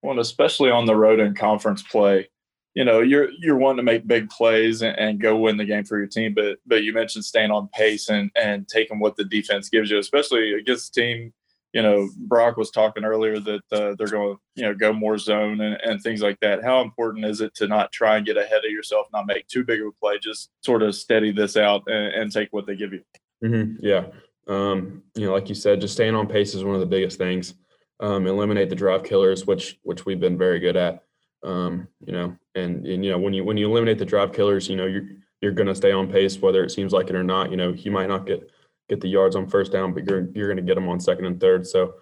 Well 0.01 0.19
especially 0.19 0.71
on 0.71 0.85
the 0.85 0.95
road 0.95 1.19
in 1.19 1.35
conference 1.35 1.83
play 1.83 2.29
you 2.73 2.85
know 2.85 3.01
you're 3.01 3.29
you're 3.39 3.57
wanting 3.57 3.77
to 3.77 3.91
make 3.91 4.07
big 4.07 4.29
plays 4.29 4.81
and, 4.81 4.97
and, 4.97 5.19
go 5.19 5.35
win 5.35 5.57
the 5.57 5.65
game 5.65 5.83
for 5.83 5.97
your 5.97 6.07
team 6.07 6.33
but 6.33 6.57
but 6.65 6.83
you 6.83 6.93
mentioned 6.93 7.25
staying 7.25 7.51
on 7.51 7.67
pace 7.73 8.09
and 8.09 8.31
and 8.35 8.67
taking 8.67 8.99
what 8.99 9.15
the 9.15 9.25
defense 9.25 9.69
gives 9.69 9.91
you 9.91 9.99
especially 9.99 10.53
against 10.53 10.97
a 10.97 11.01
team 11.01 11.33
you 11.73 11.81
know 11.81 12.09
brock 12.17 12.57
was 12.57 12.71
talking 12.71 13.03
earlier 13.03 13.39
that 13.39 13.61
uh, 13.71 13.95
they're 13.97 14.07
going 14.07 14.35
to 14.35 14.41
you 14.55 14.63
know 14.63 14.73
go 14.73 14.91
more 14.93 15.17
zone 15.17 15.61
and, 15.61 15.79
and 15.83 16.01
things 16.01 16.21
like 16.21 16.39
that. 16.41 16.63
How 16.63 16.81
important 16.81 17.25
is 17.25 17.41
it 17.41 17.55
to 17.55 17.67
not 17.67 17.91
try 17.91 18.17
and 18.17 18.25
get 18.25 18.37
ahead 18.37 18.65
of 18.65 18.71
yourself 18.71 19.07
not 19.13 19.27
make 19.27 19.47
too 19.47 19.63
big 19.63 19.81
of 19.81 19.87
a 19.87 19.91
play 19.91 20.19
just 20.19 20.49
sort 20.61 20.83
of 20.83 20.95
steady 20.95 21.31
this 21.31 21.57
out 21.57 21.83
and, 21.87 22.13
and 22.13 22.31
take 22.31 22.49
what 22.51 22.65
they 22.65 22.75
give 22.75 22.93
you? 22.93 23.03
Mm-hmm. 23.43 23.83
yeah 23.85 24.05
um, 24.47 25.03
you 25.15 25.25
know, 25.25 25.33
like 25.33 25.49
you 25.49 25.55
said, 25.55 25.81
just 25.81 25.93
staying 25.93 26.15
on 26.15 26.27
pace 26.27 26.53
is 26.55 26.63
one 26.63 26.75
of 26.75 26.81
the 26.81 26.87
biggest 26.87 27.17
things. 27.17 27.53
Um, 27.99 28.25
eliminate 28.25 28.69
the 28.69 28.75
drive 28.75 29.03
killers, 29.03 29.45
which 29.45 29.79
which 29.83 30.05
we've 30.05 30.19
been 30.19 30.37
very 30.37 30.59
good 30.59 30.75
at. 30.75 31.03
Um, 31.43 31.87
you 32.05 32.13
know, 32.13 32.35
and 32.55 32.85
and 32.87 33.05
you 33.05 33.11
know 33.11 33.19
when 33.19 33.33
you 33.33 33.43
when 33.43 33.57
you 33.57 33.69
eliminate 33.69 33.99
the 33.99 34.05
drive 34.05 34.33
killers, 34.33 34.67
you 34.67 34.75
know 34.75 34.87
you're 34.87 35.07
you're 35.41 35.51
going 35.51 35.67
to 35.67 35.75
stay 35.75 35.91
on 35.91 36.11
pace 36.11 36.39
whether 36.39 36.63
it 36.63 36.71
seems 36.71 36.93
like 36.93 37.09
it 37.09 37.15
or 37.15 37.23
not. 37.23 37.51
You 37.51 37.57
know, 37.57 37.73
you 37.73 37.91
might 37.91 38.09
not 38.09 38.25
get 38.25 38.49
get 38.89 39.01
the 39.01 39.07
yards 39.07 39.35
on 39.35 39.47
first 39.47 39.71
down, 39.71 39.93
but 39.93 40.05
you're 40.05 40.29
you're 40.33 40.47
going 40.47 40.57
to 40.57 40.63
get 40.63 40.75
them 40.75 40.89
on 40.89 40.99
second 40.99 41.25
and 41.25 41.39
third. 41.39 41.65
So, 41.65 41.95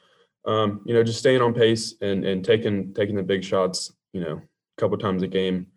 um, 0.45 0.82
you 0.86 0.93
know, 0.93 1.04
just 1.04 1.19
staying 1.19 1.41
on 1.41 1.54
pace 1.54 1.95
and 2.02 2.25
and 2.25 2.43
taking 2.43 2.93
taking 2.93 3.15
the 3.15 3.23
big 3.23 3.43
shots. 3.43 3.91
You 4.13 4.21
know, 4.21 4.41
a 4.41 4.82
couple 4.82 4.97
times 4.97 5.21
a 5.21 5.28
game, 5.28 5.67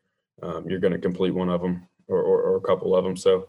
um, 0.42 0.68
you're 0.68 0.80
going 0.80 0.92
to 0.92 0.98
complete 0.98 1.34
one 1.34 1.50
of 1.50 1.60
them 1.60 1.86
or, 2.08 2.22
or, 2.22 2.42
or 2.42 2.56
a 2.56 2.60
couple 2.60 2.96
of 2.96 3.04
them. 3.04 3.16
So, 3.16 3.48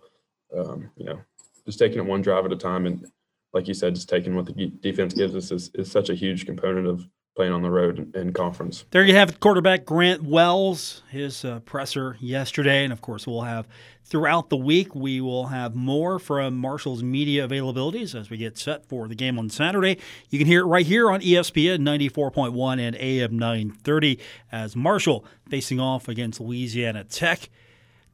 um, 0.58 0.90
you 0.98 1.06
know, 1.06 1.20
just 1.66 1.80
taking 1.80 2.00
it 2.00 2.06
one 2.06 2.22
drive 2.22 2.46
at 2.46 2.52
a 2.52 2.58
time. 2.58 2.86
And 2.86 3.06
like 3.54 3.68
you 3.68 3.74
said, 3.74 3.96
just 3.96 4.10
taking 4.10 4.36
what 4.36 4.46
the 4.46 4.72
defense 4.82 5.14
gives 5.14 5.36
us 5.36 5.52
is, 5.52 5.72
is 5.76 5.92
such 5.92 6.10
a 6.10 6.16
huge 6.16 6.46
component 6.46 6.88
of 6.88 7.08
playing 7.36 7.52
on 7.52 7.64
the 7.64 7.70
road 7.70 8.16
in 8.16 8.32
conference. 8.32 8.86
There 8.92 9.04
you 9.04 9.16
have 9.16 9.30
it, 9.30 9.40
quarterback 9.40 9.86
Grant 9.86 10.24
Wells, 10.24 11.02
his 11.10 11.44
uh, 11.44 11.60
presser 11.62 12.16
yesterday. 12.20 12.84
And 12.84 12.94
of 12.94 13.02
course, 13.02 13.26
we'll 13.26 13.42
have 13.42 13.68
throughout 14.04 14.50
the 14.50 14.58
week, 14.58 14.94
we 14.94 15.20
will 15.20 15.48
have 15.48 15.74
more 15.74 16.20
from 16.20 16.58
Marshall's 16.58 17.02
media 17.02 17.48
availabilities 17.48 18.20
as 18.20 18.30
we 18.30 18.38
get 18.38 18.58
set 18.58 18.86
for 18.86 19.08
the 19.08 19.16
game 19.16 19.40
on 19.40 19.50
Saturday. 19.50 19.98
You 20.30 20.38
can 20.38 20.48
hear 20.48 20.62
it 20.62 20.66
right 20.66 20.86
here 20.86 21.10
on 21.10 21.22
ESPN 21.22 21.80
94.1 21.80 22.80
and 22.80 22.96
AM 22.98 23.38
930 23.38 24.20
as 24.52 24.76
Marshall 24.76 25.26
facing 25.50 25.80
off 25.80 26.08
against 26.08 26.40
Louisiana 26.40 27.04
Tech. 27.04 27.50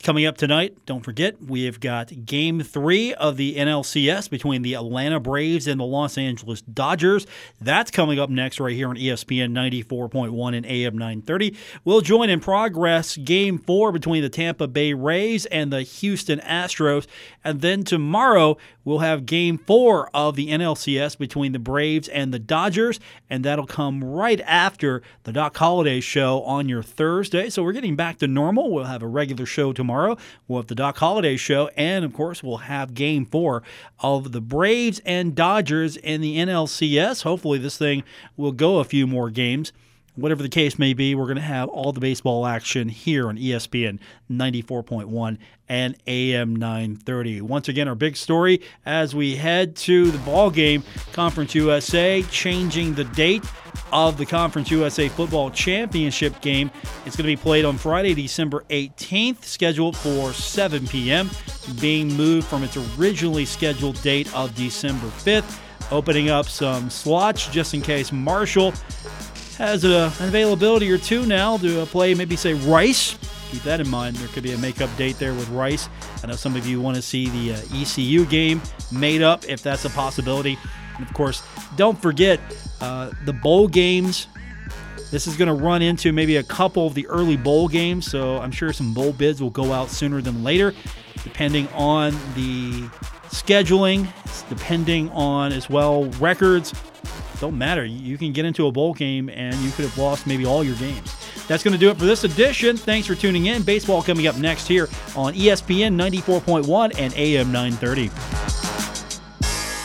Coming 0.01 0.25
up 0.25 0.37
tonight, 0.37 0.77
don't 0.85 1.03
forget, 1.03 1.43
we 1.43 1.65
have 1.65 1.81
got 1.81 2.25
game 2.25 2.61
three 2.61 3.13
of 3.15 3.35
the 3.35 3.55
NLCS 3.55 4.29
between 4.29 4.61
the 4.61 4.73
Atlanta 4.75 5.19
Braves 5.19 5.67
and 5.67 5.77
the 5.77 5.83
Los 5.83 6.17
Angeles 6.17 6.61
Dodgers. 6.61 7.27
That's 7.59 7.91
coming 7.91 8.17
up 8.17 8.29
next, 8.29 8.61
right 8.61 8.73
here 8.73 8.87
on 8.87 8.95
ESPN 8.95 9.51
94.1 9.51 10.55
and 10.55 10.65
AM 10.65 10.97
930. 10.97 11.53
We'll 11.83 11.99
join 11.99 12.29
in 12.29 12.39
progress 12.39 13.17
game 13.17 13.57
four 13.57 13.91
between 13.91 14.21
the 14.21 14.29
Tampa 14.29 14.69
Bay 14.69 14.93
Rays 14.93 15.45
and 15.47 15.71
the 15.71 15.81
Houston 15.81 16.39
Astros. 16.39 17.05
And 17.43 17.59
then 17.59 17.83
tomorrow, 17.83 18.57
we'll 18.85 18.99
have 18.99 19.25
game 19.25 19.57
four 19.57 20.09
of 20.13 20.37
the 20.37 20.47
NLCS 20.47 21.17
between 21.17 21.51
the 21.51 21.59
Braves 21.59 22.07
and 22.07 22.33
the 22.33 22.39
Dodgers. 22.39 23.01
And 23.29 23.43
that'll 23.43 23.67
come 23.67 24.01
right 24.01 24.39
after 24.45 25.01
the 25.23 25.33
Doc 25.33 25.57
Holliday 25.57 25.99
show 25.99 26.41
on 26.43 26.69
your 26.69 26.83
Thursday. 26.83 27.49
So 27.49 27.63
we're 27.63 27.73
getting 27.73 27.97
back 27.97 28.19
to 28.19 28.27
normal. 28.27 28.71
We'll 28.71 28.85
have 28.85 29.03
a 29.03 29.07
regular 29.07 29.45
show 29.45 29.73
tomorrow 29.73 29.88
tomorrow. 29.89 30.17
We'll 30.47 30.61
have 30.61 30.67
the 30.67 30.75
Doc 30.75 30.97
Holliday 30.97 31.35
show, 31.35 31.69
and 31.75 32.05
of 32.05 32.13
course, 32.13 32.43
we'll 32.43 32.57
have 32.57 32.93
game 32.93 33.25
four 33.25 33.63
of 33.99 34.31
the 34.31 34.41
Braves 34.41 35.01
and 35.03 35.33
Dodgers 35.33 35.97
in 35.97 36.21
the 36.21 36.37
NLCS. 36.37 37.23
Hopefully, 37.23 37.57
this 37.57 37.77
thing 37.77 38.03
will 38.37 38.51
go 38.51 38.77
a 38.77 38.83
few 38.83 39.07
more 39.07 39.31
games 39.31 39.73
whatever 40.15 40.43
the 40.43 40.49
case 40.49 40.77
may 40.77 40.93
be, 40.93 41.15
we're 41.15 41.25
going 41.25 41.35
to 41.35 41.41
have 41.41 41.69
all 41.69 41.91
the 41.91 41.99
baseball 41.99 42.45
action 42.45 42.89
here 42.89 43.29
on 43.29 43.37
ESPN 43.37 43.99
94.1 44.31 45.37
and 45.67 45.95
AM 46.07 46.55
930. 46.55 47.41
Once 47.41 47.67
again, 47.67 47.87
our 47.87 47.95
big 47.95 48.17
story 48.17 48.61
as 48.85 49.15
we 49.15 49.35
head 49.35 49.75
to 49.75 50.09
the 50.11 50.17
ball 50.19 50.49
game, 50.49 50.83
Conference 51.13 51.53
USA 51.55 52.23
changing 52.23 52.95
the 52.95 53.03
date 53.03 53.43
of 53.91 54.17
the 54.17 54.25
Conference 54.25 54.71
USA 54.71 55.07
Football 55.09 55.51
Championship 55.51 56.41
game. 56.41 56.71
It's 57.05 57.15
going 57.15 57.29
to 57.29 57.35
be 57.35 57.37
played 57.37 57.65
on 57.65 57.77
Friday, 57.77 58.13
December 58.13 58.63
18th, 58.69 59.43
scheduled 59.43 59.95
for 59.95 60.33
7 60.33 60.87
p.m., 60.87 61.29
being 61.79 62.11
moved 62.15 62.47
from 62.47 62.63
its 62.63 62.77
originally 62.97 63.45
scheduled 63.45 64.01
date 64.01 64.33
of 64.35 64.53
December 64.55 65.07
5th, 65.07 65.59
opening 65.91 66.29
up 66.29 66.47
some 66.47 66.89
slots 66.89 67.47
just 67.47 67.73
in 67.73 67.81
case 67.81 68.11
Marshall 68.11 68.73
has 69.59 69.83
a, 69.83 70.11
an 70.19 70.29
availability 70.29 70.89
or 70.89 70.97
two 70.97 71.25
now 71.25 71.57
to 71.57 71.81
uh, 71.81 71.85
play, 71.85 72.15
maybe 72.15 72.35
say 72.35 72.53
Rice. 72.53 73.17
Keep 73.51 73.63
that 73.63 73.79
in 73.81 73.89
mind. 73.89 74.15
There 74.15 74.27
could 74.29 74.43
be 74.43 74.53
a 74.53 74.57
makeup 74.57 74.89
date 74.97 75.19
there 75.19 75.33
with 75.33 75.49
Rice. 75.49 75.89
I 76.23 76.27
know 76.27 76.35
some 76.35 76.55
of 76.55 76.65
you 76.65 76.79
want 76.81 76.95
to 76.95 77.01
see 77.01 77.29
the 77.29 77.55
uh, 77.55 77.81
ECU 77.81 78.25
game 78.25 78.61
made 78.91 79.21
up 79.21 79.43
if 79.47 79.61
that's 79.61 79.85
a 79.85 79.89
possibility. 79.89 80.57
And 80.95 81.05
of 81.05 81.13
course, 81.13 81.43
don't 81.75 82.01
forget 82.01 82.39
uh, 82.81 83.11
the 83.25 83.33
bowl 83.33 83.67
games 83.67 84.27
This 85.11 85.25
is 85.25 85.35
going 85.35 85.47
to 85.47 85.55
run 85.55 85.81
into 85.81 86.13
maybe 86.13 86.35
a 86.35 86.43
couple 86.43 86.85
of 86.85 86.93
the 86.93 87.07
early 87.07 87.35
bowl 87.35 87.67
games, 87.67 88.05
so 88.05 88.37
I'm 88.37 88.51
sure 88.51 88.71
some 88.71 88.93
bowl 88.93 89.11
bids 89.11 89.41
will 89.41 89.49
go 89.49 89.73
out 89.73 89.89
sooner 89.89 90.21
than 90.21 90.43
later, 90.43 90.73
depending 91.23 91.67
on 91.69 92.11
the 92.35 92.83
scheduling, 93.29 94.07
depending 94.49 95.09
on 95.09 95.51
as 95.51 95.67
well 95.67 96.05
records. 96.19 96.73
Don't 97.39 97.57
matter. 97.57 97.85
You 97.85 98.17
can 98.17 98.33
get 98.33 98.45
into 98.45 98.67
a 98.67 98.71
bowl 98.71 98.93
game 98.93 99.29
and 99.29 99.55
you 99.57 99.71
could 99.71 99.85
have 99.85 99.97
lost 99.97 100.27
maybe 100.27 100.45
all 100.45 100.63
your 100.63 100.75
games. 100.75 101.15
That's 101.47 101.63
going 101.63 101.73
to 101.73 101.79
do 101.79 101.89
it 101.89 101.97
for 101.97 102.05
this 102.05 102.23
edition. 102.23 102.75
Thanks 102.77 103.07
for 103.07 103.15
tuning 103.15 103.47
in. 103.47 103.63
Baseball 103.63 104.03
coming 104.03 104.27
up 104.27 104.37
next 104.37 104.67
here 104.67 104.89
on 105.15 105.33
ESPN 105.33 105.95
94.1 105.95 106.99
and 106.99 107.13
AM 107.15 107.51
930. 107.51 108.09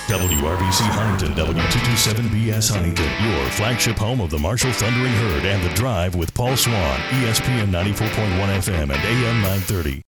WRVC 0.05 0.83
Huntington, 0.91 1.35
W227BS 1.35 2.71
Huntington, 2.71 3.11
your 3.25 3.51
flagship 3.53 3.97
home 3.97 4.21
of 4.21 4.29
the 4.29 4.39
Marshall 4.39 4.73
Thundering 4.73 5.13
Herd 5.13 5.47
and 5.47 5.63
the 5.63 5.75
Drive 5.75 6.15
with 6.15 6.35
Paul 6.35 6.57
Swann, 6.59 7.01
ESPN 7.23 7.71
94.1 7.71 8.11
FM 8.11 8.83
and 8.83 8.93
AM 8.93 9.41
930. 9.41 10.03